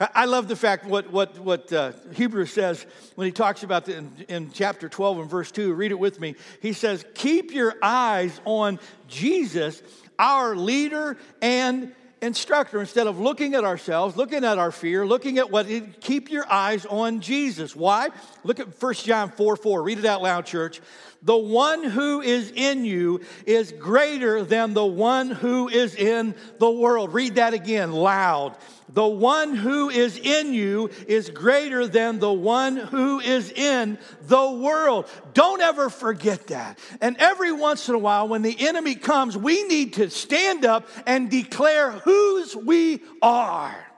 I 0.00 0.24
love 0.24 0.48
the 0.48 0.56
fact 0.56 0.86
what, 0.86 1.12
what, 1.12 1.38
what 1.38 1.70
uh, 1.72 1.92
Hebrews 2.14 2.52
says 2.52 2.86
when 3.16 3.26
he 3.26 3.32
talks 3.32 3.62
about 3.62 3.84
the, 3.84 3.98
in, 3.98 4.12
in 4.28 4.50
chapter 4.50 4.88
12 4.88 5.18
and 5.18 5.30
verse 5.30 5.50
2. 5.50 5.74
Read 5.74 5.90
it 5.90 5.98
with 5.98 6.18
me. 6.18 6.36
He 6.62 6.72
says, 6.72 7.04
Keep 7.14 7.52
your 7.52 7.74
eyes 7.82 8.40
on 8.46 8.78
Jesus, 9.08 9.82
our 10.18 10.56
leader 10.56 11.18
and 11.42 11.94
instructor. 12.22 12.80
Instead 12.80 13.08
of 13.08 13.20
looking 13.20 13.54
at 13.54 13.64
ourselves, 13.64 14.16
looking 14.16 14.42
at 14.42 14.56
our 14.56 14.72
fear, 14.72 15.06
looking 15.06 15.36
at 15.36 15.50
what, 15.50 15.66
keep 16.00 16.30
your 16.30 16.50
eyes 16.50 16.86
on 16.86 17.20
Jesus. 17.20 17.76
Why? 17.76 18.08
Look 18.42 18.58
at 18.58 18.82
1 18.82 18.94
John 18.94 19.30
4 19.30 19.56
4. 19.56 19.82
Read 19.82 19.98
it 19.98 20.06
out 20.06 20.22
loud, 20.22 20.46
church. 20.46 20.80
The 21.22 21.36
one 21.36 21.84
who 21.84 22.22
is 22.22 22.50
in 22.54 22.84
you 22.84 23.20
is 23.44 23.72
greater 23.72 24.42
than 24.42 24.72
the 24.72 24.86
one 24.86 25.30
who 25.30 25.68
is 25.68 25.94
in 25.94 26.34
the 26.58 26.70
world. 26.70 27.12
Read 27.12 27.34
that 27.34 27.52
again 27.52 27.92
loud. 27.92 28.56
The 28.88 29.06
one 29.06 29.54
who 29.54 29.90
is 29.90 30.16
in 30.16 30.52
you 30.54 30.90
is 31.06 31.30
greater 31.30 31.86
than 31.86 32.18
the 32.18 32.32
one 32.32 32.76
who 32.76 33.20
is 33.20 33.52
in 33.52 33.98
the 34.22 34.50
world. 34.50 35.08
Don't 35.34 35.60
ever 35.60 35.90
forget 35.90 36.48
that. 36.48 36.78
And 37.00 37.16
every 37.18 37.52
once 37.52 37.88
in 37.88 37.94
a 37.94 37.98
while, 37.98 38.26
when 38.26 38.42
the 38.42 38.56
enemy 38.58 38.94
comes, 38.94 39.36
we 39.36 39.62
need 39.64 39.94
to 39.94 40.10
stand 40.10 40.64
up 40.64 40.88
and 41.06 41.30
declare 41.30 41.92
whose 41.92 42.56
we 42.56 43.02
are. 43.22 43.89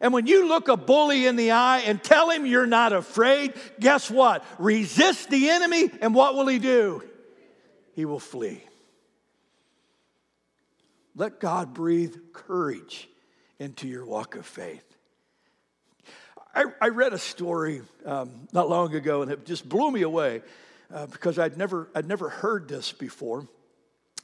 And 0.00 0.12
when 0.12 0.26
you 0.26 0.48
look 0.48 0.68
a 0.68 0.76
bully 0.76 1.26
in 1.26 1.36
the 1.36 1.52
eye 1.52 1.80
and 1.86 2.02
tell 2.02 2.30
him 2.30 2.46
you're 2.46 2.66
not 2.66 2.92
afraid, 2.92 3.54
guess 3.80 4.10
what? 4.10 4.44
Resist 4.58 5.30
the 5.30 5.50
enemy, 5.50 5.90
and 6.00 6.14
what 6.14 6.34
will 6.34 6.46
he 6.46 6.58
do? 6.58 7.02
He 7.94 8.04
will 8.04 8.18
flee. 8.20 8.62
Let 11.16 11.38
God 11.40 11.74
breathe 11.74 12.16
courage 12.32 13.08
into 13.58 13.86
your 13.86 14.04
walk 14.04 14.34
of 14.34 14.44
faith. 14.44 14.84
I, 16.54 16.64
I 16.80 16.88
read 16.88 17.12
a 17.12 17.18
story 17.18 17.82
um, 18.04 18.48
not 18.52 18.68
long 18.68 18.94
ago, 18.94 19.22
and 19.22 19.30
it 19.30 19.46
just 19.46 19.68
blew 19.68 19.90
me 19.90 20.02
away 20.02 20.42
uh, 20.92 21.06
because 21.06 21.38
I'd 21.38 21.56
never, 21.56 21.88
I'd 21.94 22.06
never 22.06 22.28
heard 22.28 22.68
this 22.68 22.92
before. 22.92 23.48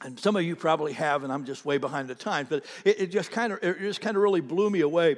And 0.03 0.19
some 0.19 0.35
of 0.35 0.43
you 0.43 0.55
probably 0.55 0.93
have, 0.93 1.23
and 1.23 1.31
I'm 1.31 1.45
just 1.45 1.63
way 1.63 1.77
behind 1.77 2.07
the 2.07 2.15
times, 2.15 2.47
but 2.49 2.65
it, 2.83 3.01
it 3.01 3.07
just 3.07 3.31
kind 3.31 3.53
of, 3.53 3.59
it 3.63 3.79
just 3.79 4.01
kind 4.01 4.17
of 4.17 4.23
really 4.23 4.41
blew 4.41 4.69
me 4.69 4.81
away. 4.81 5.17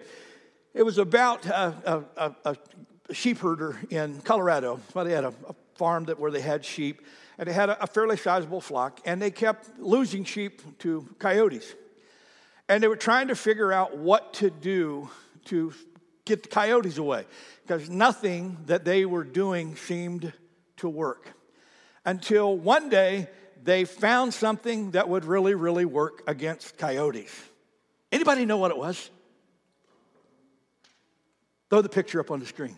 It 0.74 0.84
was 0.84 0.98
about 0.98 1.46
a, 1.46 2.04
a, 2.18 2.36
a 2.46 3.14
sheep 3.14 3.38
herder 3.38 3.80
in 3.90 4.22
Colorado. 4.22 4.80
They 4.96 5.12
had 5.12 5.26
a, 5.26 5.34
a, 5.48 5.56
farm 5.76 6.06
that 6.06 6.20
where 6.20 6.30
they 6.30 6.40
had 6.42 6.64
sheep, 6.64 7.02
and 7.38 7.48
they 7.48 7.54
had 7.54 7.68
a, 7.68 7.84
a 7.84 7.88
fairly 7.88 8.16
sizable 8.16 8.62
flock, 8.62 9.00
and 9.06 9.20
they 9.20 9.32
kept 9.32 9.80
losing 9.80 10.24
sheep 10.24 10.62
to 10.80 11.08
coyotes. 11.18 11.74
And 12.70 12.82
they 12.82 12.88
were 12.88 12.96
trying 12.96 13.30
to 13.30 13.36
figure 13.36 13.74
out 13.74 13.98
what 13.98 14.36
to 14.36 14.52
do 14.52 15.10
to 15.46 15.74
get 16.26 16.44
the 16.44 16.50
coyotes 16.50 16.98
away 16.98 17.26
because 17.64 17.90
nothing 17.90 18.58
that 18.68 18.86
they 18.86 19.06
were 19.06 19.24
doing 19.24 19.76
seemed 19.76 20.32
to 20.78 20.88
work. 20.88 21.34
Until 22.06 22.56
one 22.56 22.90
day 22.90 23.30
they 23.64 23.86
found 23.86 24.34
something 24.34 24.92
that 24.92 25.10
would 25.10 25.26
really, 25.26 25.56
really 25.56 25.86
work 25.86 26.24
against 26.28 26.78
coyotes. 26.78 27.32
Anybody 28.12 28.46
know 28.46 28.58
what 28.58 28.72
it 28.72 28.78
was? 28.78 29.10
Throw 31.74 31.82
the 31.82 31.90
picture 31.90 32.20
up 32.20 32.30
on 32.30 32.40
the 32.40 32.46
screen. 32.46 32.78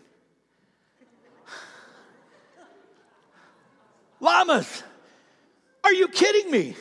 Llamas. 4.20 4.82
Are 5.84 5.92
you 5.92 6.08
kidding 6.08 6.50
me? 6.50 6.74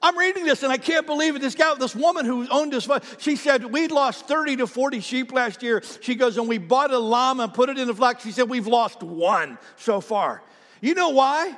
I'm 0.00 0.16
reading 0.16 0.44
this 0.44 0.62
and 0.62 0.70
I 0.70 0.76
can't 0.76 1.06
believe 1.06 1.34
it. 1.34 1.42
This 1.42 1.56
guy, 1.56 1.74
this 1.74 1.92
woman 1.92 2.24
who 2.24 2.46
owned 2.50 2.72
this, 2.72 2.88
she 3.18 3.34
said, 3.34 3.64
We 3.64 3.88
lost 3.88 4.28
30 4.28 4.58
to 4.58 4.68
40 4.68 5.00
sheep 5.00 5.32
last 5.32 5.60
year. 5.64 5.82
She 6.02 6.14
goes, 6.14 6.38
And 6.38 6.48
we 6.48 6.58
bought 6.58 6.92
a 6.92 6.98
llama 7.00 7.42
and 7.42 7.52
put 7.52 7.68
it 7.68 7.80
in 7.80 7.88
the 7.88 7.96
flock. 7.96 8.20
She 8.20 8.30
said, 8.30 8.48
We've 8.48 8.68
lost 8.68 9.02
one 9.02 9.58
so 9.74 10.00
far. 10.00 10.44
You 10.80 10.94
know 10.94 11.08
why? 11.08 11.56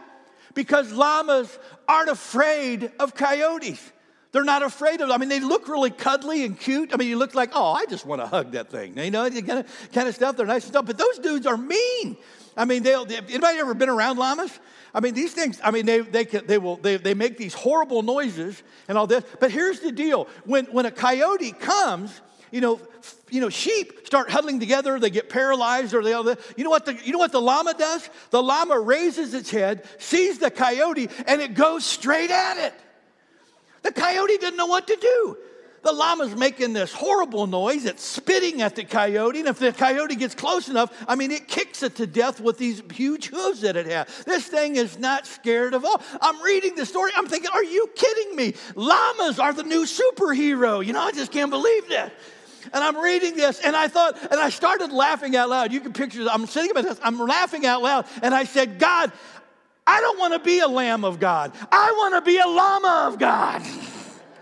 Because 0.55 0.91
llamas 0.91 1.59
aren't 1.87 2.09
afraid 2.09 2.91
of 2.99 3.15
coyotes. 3.15 3.93
They're 4.33 4.45
not 4.45 4.63
afraid 4.63 5.03
of. 5.03 5.11
I 5.11 5.19
mean, 5.19 5.29
they 5.29 5.41
look 5.41 5.69
really 5.69 5.91
cuddly 5.91 6.45
and 6.45 6.59
cute. 6.59 6.95
I 6.95 6.97
mean, 6.97 7.09
you 7.09 7.19
look 7.19 7.35
like, 7.35 7.51
oh, 7.55 7.73
I 7.73 7.85
just 7.85 8.07
want 8.07 8.23
to 8.23 8.27
hug 8.27 8.53
that 8.53 8.71
thing. 8.71 8.97
You 8.97 9.11
know, 9.11 9.29
kind 9.29 9.59
of 9.59 9.91
kind 9.93 10.09
of 10.09 10.15
stuff. 10.15 10.39
They're 10.39 10.47
nice 10.47 10.65
and 10.65 10.73
stuff. 10.73 10.87
But 10.87 10.97
those 10.97 11.19
dudes 11.19 11.47
are 11.47 11.59
mean. 11.59 12.17
I 12.57 12.65
mean, 12.65 12.83
they'll. 12.83 13.07
Anybody 13.11 13.59
ever 13.59 13.75
been 13.75 13.91
around 13.91 14.17
llamas? 14.17 14.59
I 14.95 15.01
mean, 15.01 15.13
these 15.13 15.35
things. 15.35 15.61
I 15.63 15.71
mean, 15.71 15.85
they 15.85 16.01
they 16.01 16.25
they 16.25 16.57
will 16.57 16.77
they, 16.77 16.97
they 16.97 17.13
make 17.13 17.37
these 17.37 17.53
horrible 17.53 18.03
noises 18.03 18.63
and 18.89 18.97
all 18.97 19.07
this. 19.07 19.23
But 19.39 19.51
here's 19.51 19.81
the 19.81 19.93
deal: 19.93 20.27
when 20.47 20.65
when 20.67 20.87
a 20.87 20.91
coyote 20.91 21.53
comes, 21.53 22.19
you 22.51 22.63
know, 22.63 22.81
you 23.29 23.43
know, 23.43 23.51
sheep 23.51 24.07
start 24.07 24.31
huddling 24.31 24.61
together. 24.61 24.99
They 24.99 25.11
get 25.11 25.29
paralyzed, 25.29 25.93
or 25.93 26.03
they. 26.03 26.11
You 26.57 26.65
know 26.65 26.71
what 26.71 26.87
the 26.87 26.95
you 27.05 27.13
know 27.13 27.19
what 27.19 27.33
the 27.33 27.41
llama 27.41 27.75
does? 27.75 28.09
The 28.31 28.43
llama 28.43 28.81
raises 28.81 29.35
its 29.35 29.51
head, 29.51 29.87
sees 29.99 30.39
the 30.39 30.51
coyote, 30.51 31.11
and 31.27 31.43
it 31.43 31.53
goes 31.53 31.85
straight 31.85 32.31
at 32.31 32.57
it. 32.57 32.75
The 33.83 33.93
coyote 33.93 34.39
didn't 34.39 34.57
know 34.57 34.67
what 34.67 34.87
to 34.87 34.97
do. 34.97 35.37
The 35.83 35.93
llama's 35.93 36.37
making 36.37 36.75
this 36.75 36.93
horrible 36.93 37.49
noise. 37.49 37.85
It's 37.87 38.05
spitting 38.05 38.63
at 38.63 38.77
the 38.77 38.85
coyote. 38.85 39.41
And 39.41 39.49
if 39.49 39.59
the 39.59 39.73
coyote 39.73 40.15
gets 40.15 40.35
close 40.35 40.69
enough, 40.69 41.05
I 41.09 41.17
mean, 41.17 41.33
it 41.33 41.49
kicks 41.49 41.83
it 41.83 41.97
to 41.97 42.07
death 42.07 42.41
with 42.41 42.57
these 42.57 42.83
huge 42.93 43.27
hooves 43.27 43.63
that 43.63 43.77
it 43.77 43.87
has. 43.87 44.07
This 44.25 44.47
thing 44.47 44.77
is 44.77 44.99
not 44.99 45.27
scared 45.27 45.75
of 45.75 45.85
all. 45.85 46.01
I'm 46.21 46.41
reading 46.43 46.77
the 46.77 46.87
story. 46.87 47.11
I'm 47.17 47.27
thinking, 47.27 47.51
are 47.53 47.65
you 47.65 47.91
kidding 47.97 48.37
me? 48.37 48.55
Llamas 48.77 49.41
are 49.41 49.53
the 49.53 49.65
new 49.65 49.85
superhero. 49.85 50.87
You 50.87 50.93
know, 50.93 51.01
I 51.01 51.11
just 51.11 51.33
can't 51.33 51.51
believe 51.51 51.89
that. 51.89 52.13
And 52.73 52.85
I'm 52.85 52.97
reading 52.97 53.37
this, 53.37 53.59
and 53.59 53.75
I 53.75 53.89
thought, 53.89 54.17
and 54.31 54.41
I 54.41 54.49
started 54.51 54.93
laughing 54.93 55.35
out 55.35 55.51
loud. 55.51 55.73
You 55.73 55.81
can 55.81 55.93
picture, 55.93 56.25
I'm 56.31 56.47
sitting 56.47 56.71
about 56.71 56.85
this, 56.85 57.01
I'm 57.03 57.19
laughing 57.19 57.67
out 57.67 57.83
loud, 57.83 58.07
and 58.23 58.33
I 58.33 58.45
said, 58.45 58.79
God, 58.79 59.11
I 59.87 60.01
don't 60.01 60.19
want 60.19 60.33
to 60.35 60.39
be 60.39 60.61
a 60.61 60.69
lamb 60.69 61.05
of 61.05 61.19
God. 61.19 61.53
I 61.71 61.93
want 61.93 62.15
to 62.15 62.23
be 62.23 62.39
a 62.39 62.47
llama 62.47 63.09
of 63.09 63.19
God. 63.19 63.63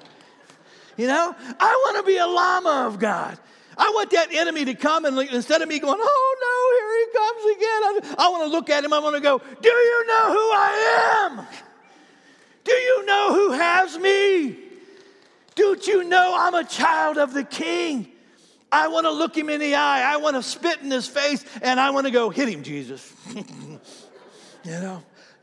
you 0.96 1.06
know, 1.06 1.34
I 1.38 1.82
want 1.86 1.96
to 1.98 2.02
be 2.02 2.18
a 2.18 2.26
llama 2.26 2.86
of 2.86 2.98
God. 2.98 3.38
I 3.78 3.90
want 3.94 4.10
that 4.10 4.32
enemy 4.32 4.66
to 4.66 4.74
come 4.74 5.06
and 5.06 5.18
instead 5.18 5.62
of 5.62 5.68
me 5.68 5.78
going, 5.78 5.98
oh 5.98 6.36
no, 6.42 6.76
here 6.76 6.98
he 7.00 7.18
comes 7.18 7.56
again, 7.56 8.16
I, 8.18 8.26
I 8.26 8.28
want 8.28 8.44
to 8.44 8.50
look 8.50 8.68
at 8.68 8.84
him. 8.84 8.92
I 8.92 8.98
want 8.98 9.16
to 9.16 9.22
go, 9.22 9.38
do 9.38 9.68
you 9.68 10.06
know 10.06 10.26
who 10.28 10.52
I 10.52 11.28
am? 11.30 11.46
Do 12.62 12.72
you 12.72 13.06
know 13.06 13.34
who 13.34 13.52
has 13.52 13.98
me? 13.98 14.58
Don't 15.54 15.86
you 15.86 16.04
know 16.04 16.34
I'm 16.36 16.54
a 16.54 16.64
child 16.64 17.16
of 17.16 17.32
the 17.32 17.44
king? 17.44 18.12
I 18.70 18.88
want 18.88 19.06
to 19.06 19.10
look 19.10 19.36
him 19.36 19.48
in 19.48 19.60
the 19.60 19.74
eye. 19.74 20.12
I 20.12 20.18
want 20.18 20.36
to 20.36 20.42
spit 20.42 20.80
in 20.80 20.90
his 20.90 21.08
face 21.08 21.44
and 21.62 21.80
I 21.80 21.90
want 21.90 22.06
to 22.06 22.12
go, 22.12 22.30
hit 22.30 22.48
him, 22.48 22.62
Jesus. 22.62 23.12
you 23.34 23.80
know? 24.64 25.02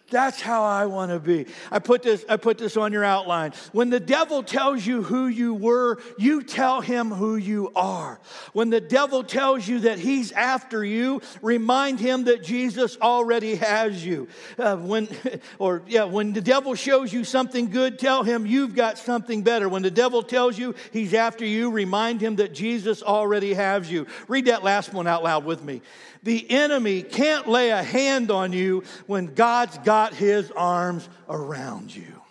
That's 0.09 0.39
how 0.39 0.63
I 0.63 0.85
want 0.85 1.11
to 1.11 1.19
be. 1.19 1.47
I 1.69 1.79
put 1.79 2.01
this 2.01 2.23
I 2.29 2.37
put 2.37 2.57
this 2.57 2.77
on 2.77 2.93
your 2.93 3.03
outline. 3.03 3.51
When 3.73 3.89
the 3.89 3.99
devil 3.99 4.41
tells 4.41 4.85
you 4.85 5.03
who 5.03 5.27
you 5.27 5.53
were, 5.53 5.97
you 6.17 6.43
tell 6.43 6.79
him 6.79 7.11
who 7.11 7.35
you 7.35 7.73
are. 7.75 8.17
When 8.53 8.69
the 8.69 8.79
devil 8.79 9.21
tells 9.21 9.67
you 9.67 9.81
that 9.81 9.99
he's 9.99 10.31
after 10.31 10.83
you, 10.85 11.21
remind 11.41 11.99
him 11.99 12.23
that 12.25 12.41
Jesus 12.41 12.97
already 13.01 13.55
has 13.55 14.05
you. 14.05 14.29
Uh, 14.57 14.77
when 14.77 15.09
or 15.59 15.83
yeah, 15.87 16.05
when 16.05 16.31
the 16.31 16.41
devil 16.41 16.73
shows 16.73 17.11
you 17.11 17.25
something 17.25 17.69
good, 17.69 17.99
tell 17.99 18.23
him 18.23 18.45
you've 18.45 18.75
got 18.75 18.97
something 18.97 19.43
better. 19.43 19.67
When 19.67 19.81
the 19.81 19.91
devil 19.91 20.23
tells 20.23 20.57
you 20.57 20.73
he's 20.93 21.13
after 21.13 21.45
you, 21.45 21.69
remind 21.69 22.21
him 22.21 22.37
that 22.37 22.53
Jesus 22.53 23.03
already 23.03 23.53
has 23.55 23.91
you. 23.91 24.07
Read 24.29 24.45
that 24.45 24.63
last 24.63 24.93
one 24.93 25.05
out 25.05 25.23
loud 25.23 25.43
with 25.43 25.61
me. 25.61 25.81
The 26.27 26.45
enemy 26.51 27.03
can't 27.03 27.47
lay 27.47 27.69
a 27.69 27.81
hand 27.81 28.31
on 28.31 28.51
you 28.51 28.83
when 29.05 29.33
God's 29.33 29.77
got 29.77 30.13
his 30.13 30.51
arms 30.51 31.07
around 31.29 31.95
you. 31.95 32.21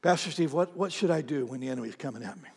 Pastor 0.00 0.30
Steve, 0.30 0.54
what, 0.54 0.74
what 0.74 0.92
should 0.92 1.10
I 1.10 1.20
do 1.20 1.44
when 1.44 1.60
the 1.60 1.68
enemy's 1.68 1.94
coming 1.94 2.22
at 2.22 2.38
me? 2.38 2.48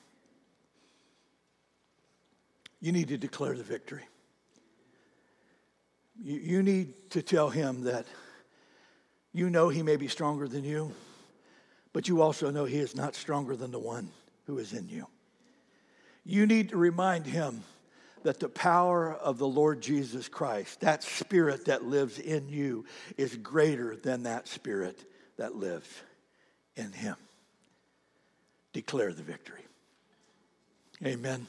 You 2.80 2.94
need 2.94 3.10
to 3.10 3.18
declare 3.18 3.58
the 3.58 3.64
victory. 3.64 4.08
You, 6.24 6.40
you 6.40 6.64
need 6.64 7.10
to 7.10 7.22
tell 7.22 7.50
him 7.50 7.84
that 7.84 8.06
you 9.34 9.50
know 9.50 9.68
he 9.68 9.84
may 9.84 9.98
be 9.98 10.08
stronger 10.08 10.48
than 10.48 10.64
you, 10.64 10.94
but 11.92 12.08
you 12.08 12.22
also 12.22 12.50
know 12.50 12.64
he 12.64 12.78
is 12.78 12.96
not 12.96 13.14
stronger 13.14 13.58
than 13.58 13.72
the 13.72 13.80
one 13.80 14.10
who 14.46 14.58
is 14.58 14.72
in 14.72 14.88
you. 14.88 15.06
You 16.24 16.46
need 16.46 16.70
to 16.70 16.78
remind 16.78 17.26
him 17.26 17.64
that 18.24 18.40
the 18.40 18.50
power 18.50 19.14
of 19.14 19.38
the 19.38 19.48
Lord 19.48 19.82
Jesus 19.82 20.28
Christ, 20.28 20.82
that 20.82 21.04
spirit 21.04 21.66
that 21.66 21.84
lives 21.84 22.20
in 22.20 22.50
you, 22.50 22.86
is 23.18 23.36
greater 23.36 23.96
than 23.96 24.24
that 24.24 24.48
spirit 24.48 25.04
that 25.38 25.56
lives 25.56 25.90
in 26.76 26.92
him. 26.92 27.16
Declare 28.74 29.14
the 29.14 29.24
victory. 29.24 29.66
Amen. 31.04 31.48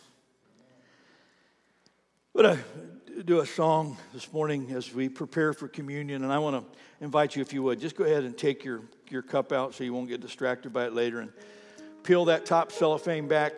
But 2.34 2.46
I 2.46 2.58
do 3.26 3.40
a 3.40 3.46
song 3.46 3.98
this 4.14 4.32
morning 4.32 4.70
as 4.70 4.94
we 4.94 5.10
prepare 5.10 5.52
for 5.52 5.68
communion, 5.68 6.24
and 6.24 6.32
I 6.32 6.38
want 6.38 6.56
to 6.56 7.04
invite 7.04 7.36
you, 7.36 7.42
if 7.42 7.52
you 7.52 7.62
would, 7.62 7.78
just 7.78 7.94
go 7.94 8.04
ahead 8.04 8.24
and 8.24 8.36
take 8.36 8.64
your, 8.64 8.80
your 9.10 9.20
cup 9.20 9.52
out 9.52 9.74
so 9.74 9.84
you 9.84 9.92
won't 9.92 10.08
get 10.08 10.22
distracted 10.22 10.72
by 10.72 10.86
it 10.86 10.94
later 10.94 11.20
and 11.20 11.30
peel 12.02 12.24
that 12.24 12.46
top 12.46 12.72
cellophane 12.72 13.28
back. 13.28 13.52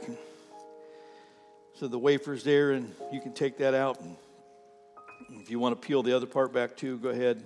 So 1.75 1.89
the 1.89 1.99
wafer's 1.99 2.45
there, 2.45 2.71
and 2.73 2.95
you 3.13 3.21
can 3.21 3.33
take 3.33 3.59
that 3.59 3.75
out. 3.75 4.01
And 4.01 4.17
if 5.41 5.51
you 5.51 5.59
want 5.59 5.81
to 5.81 5.87
peel 5.87 6.03
the 6.03 6.15
other 6.15 6.27
part 6.27 6.53
back 6.53 6.77
too, 6.77 6.99
go 6.99 7.09
ahead. 7.09 7.43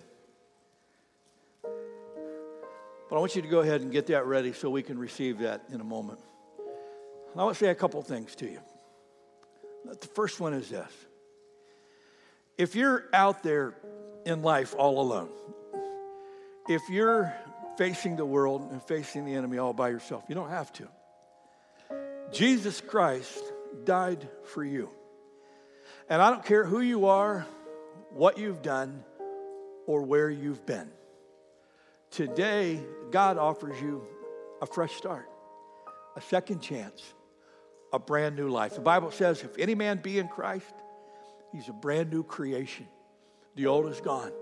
But 1.63 3.17
I 3.17 3.19
want 3.21 3.35
you 3.35 3.43
to 3.43 3.49
go 3.49 3.61
ahead 3.61 3.81
and 3.81 3.91
get 3.91 4.09
that 4.09 4.27
ready 4.27 4.53
so 4.53 4.69
we 4.69 4.83
can 4.83 4.99
receive 4.99 5.39
that 5.39 5.65
in 5.73 5.81
a 5.81 5.85
moment. 5.85 6.19
I 7.35 7.45
want 7.45 7.57
to 7.57 7.65
say 7.65 7.71
a 7.71 7.75
couple 7.75 8.03
things 8.03 8.35
to 8.37 8.47
you. 8.47 8.61
The 9.85 10.09
first 10.09 10.41
one 10.41 10.53
is 10.53 10.69
this 10.69 10.91
if 12.59 12.75
you're 12.75 13.05
out 13.15 13.43
there 13.43 13.75
in 14.27 14.43
life 14.43 14.75
all 14.77 15.01
alone, 15.01 15.31
if 16.69 16.83
you're 16.91 17.33
facing 17.79 18.17
the 18.17 18.27
world 18.27 18.69
and 18.73 18.83
facing 18.83 19.25
the 19.25 19.35
enemy 19.35 19.57
all 19.57 19.73
by 19.73 19.89
yourself, 19.89 20.25
you 20.29 20.35
don't 20.35 20.51
have 20.51 20.73
to. 20.75 20.89
Jesus 22.33 22.83
Christ 22.83 23.43
died 23.85 24.29
for 24.45 24.65
you. 24.65 24.91
And 26.09 26.21
I 26.23 26.31
don't 26.31 26.45
care 26.45 26.65
who 26.65 26.81
you 26.81 27.07
are, 27.07 27.47
what 28.11 28.39
you've 28.39 28.63
done, 28.63 29.05
or 29.87 30.03
where 30.03 30.31
you've 30.31 30.65
been. 30.67 30.91
Today, 32.11 32.81
God 33.11 33.39
offers 33.39 33.81
you 33.81 34.03
a 34.63 34.67
fresh 34.67 34.95
start, 34.95 35.29
a 36.17 36.21
second 36.21 36.61
chance, 36.61 37.03
a 37.93 37.99
brand 37.99 38.37
new 38.37 38.49
life. 38.49 38.75
The 38.75 38.81
Bible 38.81 39.11
says, 39.11 39.43
if 39.43 39.59
any 39.59 39.75
man 39.75 39.99
be 39.99 40.19
in 40.19 40.29
Christ, 40.29 40.75
he's 41.53 41.69
a 41.69 41.73
brand 41.73 42.11
new 42.11 42.23
creation. 42.23 42.87
The 43.57 43.67
old 43.67 43.91
is 43.91 44.01
gone. 44.01 44.33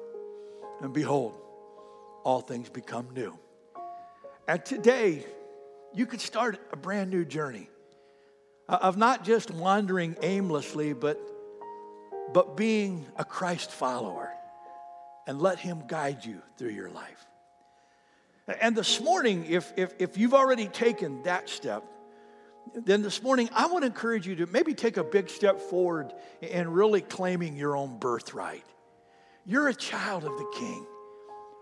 And 0.80 0.92
behold, 0.92 1.40
all 2.24 2.40
things 2.40 2.68
become 2.68 3.08
new. 3.14 3.36
And 4.48 4.64
today, 4.64 5.24
you 5.94 6.06
could 6.06 6.20
start 6.20 6.60
a 6.72 6.76
brand 6.76 7.10
new 7.10 7.24
journey 7.24 7.68
Uh, 8.68 8.78
of 8.82 8.96
not 8.96 9.24
just 9.24 9.50
wandering 9.52 10.16
aimlessly, 10.22 10.92
but, 10.92 11.20
but 12.32 12.56
being 12.56 13.06
a 13.16 13.24
Christ 13.24 13.70
follower 13.70 14.32
and 15.26 15.40
let 15.40 15.58
Him 15.58 15.84
guide 15.86 16.24
you 16.24 16.42
through 16.56 16.70
your 16.70 16.90
life. 16.90 17.26
And 18.60 18.76
this 18.76 19.00
morning, 19.00 19.46
if, 19.48 19.72
if, 19.76 19.94
if 19.98 20.18
you've 20.18 20.34
already 20.34 20.66
taken 20.66 21.22
that 21.24 21.48
step, 21.48 21.84
then 22.74 23.02
this 23.02 23.22
morning 23.22 23.48
I 23.52 23.66
want 23.66 23.82
to 23.82 23.86
encourage 23.86 24.26
you 24.26 24.36
to 24.36 24.46
maybe 24.46 24.74
take 24.74 24.96
a 24.96 25.04
big 25.04 25.30
step 25.30 25.60
forward 25.60 26.12
in 26.40 26.70
really 26.70 27.00
claiming 27.00 27.56
your 27.56 27.76
own 27.76 27.98
birthright. 27.98 28.64
You're 29.44 29.68
a 29.68 29.74
child 29.74 30.24
of 30.24 30.36
the 30.36 30.52
King, 30.58 30.86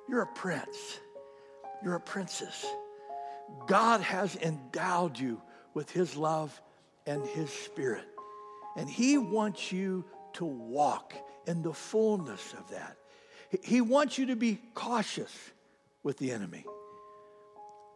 you're 0.08 0.22
a 0.22 0.26
prince, 0.26 1.00
you're 1.82 1.96
a 1.96 2.00
princess. 2.00 2.64
God 3.66 4.00
has 4.00 4.36
endowed 4.36 5.18
you 5.18 5.42
with 5.74 5.90
His 5.90 6.16
love 6.16 6.60
and 7.06 7.26
His 7.26 7.50
Spirit. 7.50 8.04
And 8.76 8.88
He 8.88 9.18
wants 9.18 9.72
you 9.72 10.04
to 10.34 10.44
walk 10.44 11.14
in 11.46 11.62
the 11.62 11.72
fullness 11.72 12.52
of 12.54 12.70
that. 12.70 12.96
He 13.62 13.80
wants 13.80 14.18
you 14.18 14.26
to 14.26 14.36
be 14.36 14.58
cautious 14.74 15.32
with 16.02 16.18
the 16.18 16.32
enemy, 16.32 16.64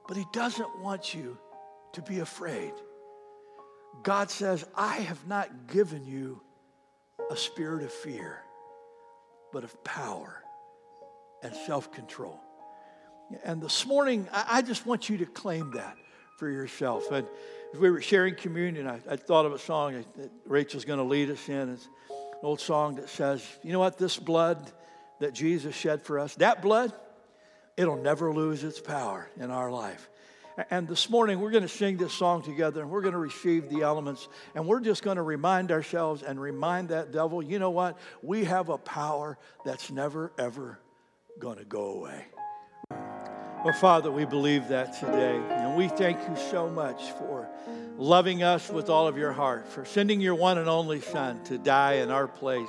but 0.06 0.16
He 0.16 0.24
doesn't 0.32 0.80
want 0.80 1.14
you 1.14 1.36
to 1.92 2.02
be 2.02 2.20
afraid. 2.20 2.72
God 4.02 4.30
says, 4.30 4.64
I 4.74 4.96
have 4.96 5.26
not 5.26 5.66
given 5.68 6.04
you 6.04 6.40
a 7.30 7.36
spirit 7.36 7.82
of 7.82 7.92
fear, 7.92 8.42
but 9.52 9.64
of 9.64 9.82
power 9.82 10.42
and 11.42 11.54
self 11.54 11.90
control. 11.92 12.40
And 13.44 13.60
this 13.60 13.86
morning, 13.86 14.26
I 14.32 14.62
just 14.62 14.86
want 14.86 15.10
you 15.10 15.18
to 15.18 15.26
claim 15.26 15.72
that 15.72 15.96
for 16.38 16.48
yourself. 16.48 17.10
And 17.10 17.26
as 17.72 17.80
we 17.80 17.90
were 17.90 18.00
sharing 18.00 18.34
communion, 18.34 18.86
I, 18.86 19.00
I 19.08 19.16
thought 19.16 19.46
of 19.46 19.52
a 19.52 19.58
song 19.58 20.04
that 20.16 20.30
Rachel's 20.46 20.84
going 20.84 20.98
to 20.98 21.04
lead 21.04 21.30
us 21.30 21.48
in. 21.48 21.70
It's 21.70 21.86
an 22.10 22.16
old 22.42 22.60
song 22.60 22.96
that 22.96 23.08
says, 23.08 23.44
You 23.62 23.72
know 23.72 23.78
what? 23.78 23.98
This 23.98 24.18
blood 24.18 24.58
that 25.20 25.34
Jesus 25.34 25.74
shed 25.74 26.02
for 26.02 26.18
us, 26.18 26.34
that 26.36 26.62
blood, 26.62 26.92
it'll 27.76 28.00
never 28.00 28.32
lose 28.32 28.64
its 28.64 28.80
power 28.80 29.28
in 29.38 29.50
our 29.50 29.70
life. 29.70 30.08
And 30.70 30.88
this 30.88 31.08
morning, 31.08 31.38
we're 31.38 31.52
going 31.52 31.62
to 31.62 31.68
sing 31.68 31.98
this 31.98 32.12
song 32.12 32.42
together 32.42 32.82
and 32.82 32.90
we're 32.90 33.02
going 33.02 33.12
to 33.12 33.18
receive 33.18 33.68
the 33.68 33.82
elements 33.82 34.26
and 34.56 34.66
we're 34.66 34.80
just 34.80 35.04
going 35.04 35.16
to 35.16 35.22
remind 35.22 35.70
ourselves 35.70 36.22
and 36.22 36.40
remind 36.40 36.88
that 36.88 37.12
devil, 37.12 37.40
you 37.40 37.60
know 37.60 37.70
what? 37.70 37.96
We 38.22 38.44
have 38.44 38.68
a 38.68 38.78
power 38.78 39.38
that's 39.64 39.90
never, 39.92 40.32
ever 40.36 40.80
going 41.38 41.58
to 41.58 41.64
go 41.64 41.92
away. 41.92 42.26
Well, 42.90 43.74
Father, 43.74 44.10
we 44.10 44.24
believe 44.24 44.68
that 44.68 44.98
today. 44.98 45.36
We 45.78 45.86
thank 45.86 46.18
you 46.28 46.34
so 46.50 46.68
much 46.68 47.12
for 47.12 47.48
loving 47.96 48.42
us 48.42 48.68
with 48.68 48.90
all 48.90 49.06
of 49.06 49.16
your 49.16 49.30
heart, 49.30 49.68
for 49.68 49.84
sending 49.84 50.20
your 50.20 50.34
one 50.34 50.58
and 50.58 50.68
only 50.68 51.00
Son 51.00 51.40
to 51.44 51.56
die 51.56 51.98
in 51.98 52.10
our 52.10 52.26
place. 52.26 52.68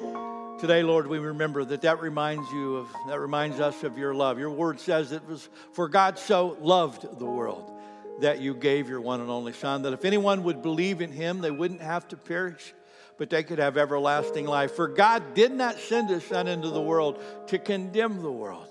And 0.00 0.60
Today, 0.60 0.84
Lord, 0.84 1.08
we 1.08 1.18
remember 1.18 1.64
that 1.64 1.82
that 1.82 2.00
reminds 2.00 2.48
you 2.52 2.76
of, 2.76 2.88
that 3.08 3.18
reminds 3.18 3.58
us 3.58 3.82
of 3.82 3.98
your 3.98 4.14
love. 4.14 4.38
Your 4.38 4.52
word 4.52 4.78
says 4.78 5.10
it 5.10 5.26
was 5.26 5.48
for 5.72 5.88
God 5.88 6.16
so 6.16 6.56
loved 6.60 7.18
the 7.18 7.24
world 7.24 7.72
that 8.20 8.40
you 8.40 8.54
gave 8.54 8.88
your 8.88 9.00
one 9.00 9.20
and 9.20 9.30
only 9.30 9.52
Son, 9.52 9.82
that 9.82 9.92
if 9.92 10.04
anyone 10.04 10.44
would 10.44 10.62
believe 10.62 11.00
in 11.00 11.10
him, 11.10 11.40
they 11.40 11.50
wouldn't 11.50 11.82
have 11.82 12.06
to 12.06 12.16
perish, 12.16 12.72
but 13.18 13.30
they 13.30 13.42
could 13.42 13.58
have 13.58 13.76
everlasting 13.76 14.46
life. 14.46 14.76
For 14.76 14.86
God 14.86 15.34
did 15.34 15.50
not 15.50 15.76
send 15.76 16.08
his 16.08 16.22
Son 16.22 16.46
into 16.46 16.70
the 16.70 16.80
world 16.80 17.20
to 17.48 17.58
condemn 17.58 18.22
the 18.22 18.30
world, 18.30 18.68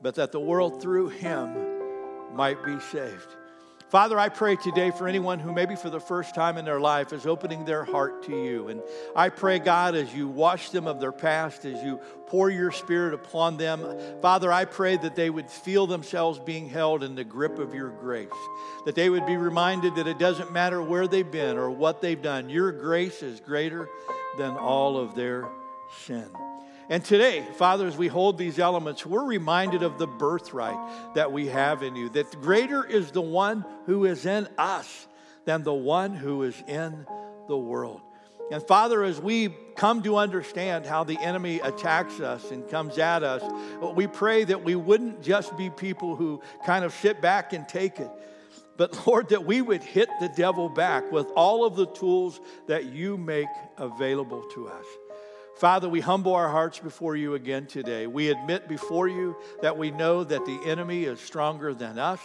but 0.00 0.14
that 0.14 0.30
the 0.30 0.38
world 0.38 0.80
through 0.80 1.08
him 1.08 1.73
might 2.34 2.64
be 2.64 2.78
saved. 2.80 3.36
Father, 3.94 4.18
I 4.18 4.28
pray 4.28 4.56
today 4.56 4.90
for 4.90 5.06
anyone 5.06 5.38
who 5.38 5.52
maybe 5.52 5.76
for 5.76 5.88
the 5.88 6.00
first 6.00 6.34
time 6.34 6.58
in 6.58 6.64
their 6.64 6.80
life 6.80 7.12
is 7.12 7.26
opening 7.26 7.64
their 7.64 7.84
heart 7.84 8.24
to 8.24 8.32
you. 8.32 8.66
And 8.66 8.82
I 9.14 9.28
pray, 9.28 9.60
God, 9.60 9.94
as 9.94 10.12
you 10.12 10.26
wash 10.26 10.70
them 10.70 10.88
of 10.88 10.98
their 10.98 11.12
past, 11.12 11.64
as 11.64 11.80
you 11.84 12.00
pour 12.26 12.50
your 12.50 12.72
spirit 12.72 13.14
upon 13.14 13.56
them, 13.56 13.86
Father, 14.20 14.50
I 14.50 14.64
pray 14.64 14.96
that 14.96 15.14
they 15.14 15.30
would 15.30 15.48
feel 15.48 15.86
themselves 15.86 16.40
being 16.40 16.68
held 16.68 17.04
in 17.04 17.14
the 17.14 17.22
grip 17.22 17.60
of 17.60 17.72
your 17.72 17.90
grace. 17.90 18.28
That 18.84 18.96
they 18.96 19.10
would 19.10 19.26
be 19.26 19.36
reminded 19.36 19.94
that 19.94 20.08
it 20.08 20.18
doesn't 20.18 20.50
matter 20.50 20.82
where 20.82 21.06
they've 21.06 21.30
been 21.30 21.56
or 21.56 21.70
what 21.70 22.00
they've 22.00 22.20
done, 22.20 22.50
your 22.50 22.72
grace 22.72 23.22
is 23.22 23.38
greater 23.38 23.88
than 24.38 24.56
all 24.56 24.96
of 24.96 25.14
their 25.14 25.48
sin. 26.04 26.28
And 26.90 27.04
today, 27.04 27.46
Father, 27.56 27.86
as 27.86 27.96
we 27.96 28.08
hold 28.08 28.36
these 28.36 28.58
elements, 28.58 29.06
we're 29.06 29.24
reminded 29.24 29.82
of 29.82 29.98
the 29.98 30.06
birthright 30.06 30.76
that 31.14 31.32
we 31.32 31.46
have 31.46 31.82
in 31.82 31.96
you, 31.96 32.10
that 32.10 32.30
greater 32.42 32.84
is 32.84 33.10
the 33.10 33.22
one 33.22 33.64
who 33.86 34.04
is 34.04 34.26
in 34.26 34.48
us 34.58 35.06
than 35.46 35.62
the 35.62 35.74
one 35.74 36.14
who 36.14 36.42
is 36.42 36.62
in 36.68 37.06
the 37.48 37.56
world. 37.56 38.02
And 38.50 38.62
Father, 38.62 39.02
as 39.02 39.18
we 39.18 39.48
come 39.76 40.02
to 40.02 40.16
understand 40.16 40.84
how 40.84 41.04
the 41.04 41.18
enemy 41.18 41.60
attacks 41.60 42.20
us 42.20 42.50
and 42.50 42.68
comes 42.68 42.98
at 42.98 43.22
us, 43.22 43.42
we 43.94 44.06
pray 44.06 44.44
that 44.44 44.62
we 44.62 44.74
wouldn't 44.74 45.22
just 45.22 45.56
be 45.56 45.70
people 45.70 46.16
who 46.16 46.42
kind 46.66 46.84
of 46.84 46.92
sit 46.92 47.22
back 47.22 47.54
and 47.54 47.66
take 47.66 47.98
it, 48.00 48.10
but 48.76 49.06
Lord, 49.06 49.30
that 49.30 49.46
we 49.46 49.62
would 49.62 49.82
hit 49.82 50.10
the 50.20 50.28
devil 50.28 50.68
back 50.68 51.10
with 51.10 51.26
all 51.34 51.64
of 51.64 51.76
the 51.76 51.86
tools 51.86 52.40
that 52.66 52.84
you 52.84 53.16
make 53.16 53.48
available 53.78 54.42
to 54.54 54.68
us. 54.68 54.84
Father, 55.56 55.88
we 55.88 56.00
humble 56.00 56.34
our 56.34 56.48
hearts 56.48 56.80
before 56.80 57.14
you 57.14 57.34
again 57.34 57.66
today. 57.66 58.08
We 58.08 58.28
admit 58.28 58.68
before 58.68 59.06
you 59.06 59.36
that 59.62 59.78
we 59.78 59.92
know 59.92 60.24
that 60.24 60.44
the 60.44 60.60
enemy 60.66 61.04
is 61.04 61.20
stronger 61.20 61.72
than 61.72 61.96
us, 61.98 62.20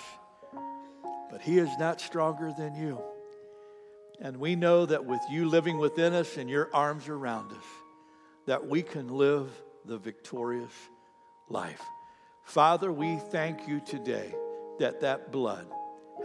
but 1.29 1.41
he 1.41 1.59
is 1.59 1.69
not 1.77 2.01
stronger 2.01 2.51
than 2.57 2.75
you. 2.75 2.99
And 4.19 4.37
we 4.37 4.55
know 4.55 4.85
that 4.87 5.05
with 5.05 5.21
you 5.29 5.47
living 5.47 5.77
within 5.77 6.13
us 6.13 6.37
and 6.37 6.49
your 6.49 6.69
arms 6.73 7.07
around 7.07 7.51
us, 7.51 7.65
that 8.47 8.67
we 8.67 8.81
can 8.81 9.07
live 9.07 9.49
the 9.85 9.97
victorious 9.97 10.73
life. 11.49 11.81
Father, 12.43 12.91
we 12.91 13.17
thank 13.17 13.67
you 13.67 13.79
today 13.79 14.33
that 14.79 15.01
that 15.01 15.31
blood 15.31 15.67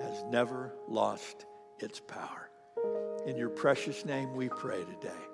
has 0.01 0.25
never 0.25 0.75
lost 0.89 1.45
its 1.79 2.01
power. 2.01 2.49
In 3.27 3.37
your 3.37 3.51
precious 3.51 4.07
name 4.07 4.35
we 4.35 4.49
pray 4.49 4.83
today. 4.85 5.34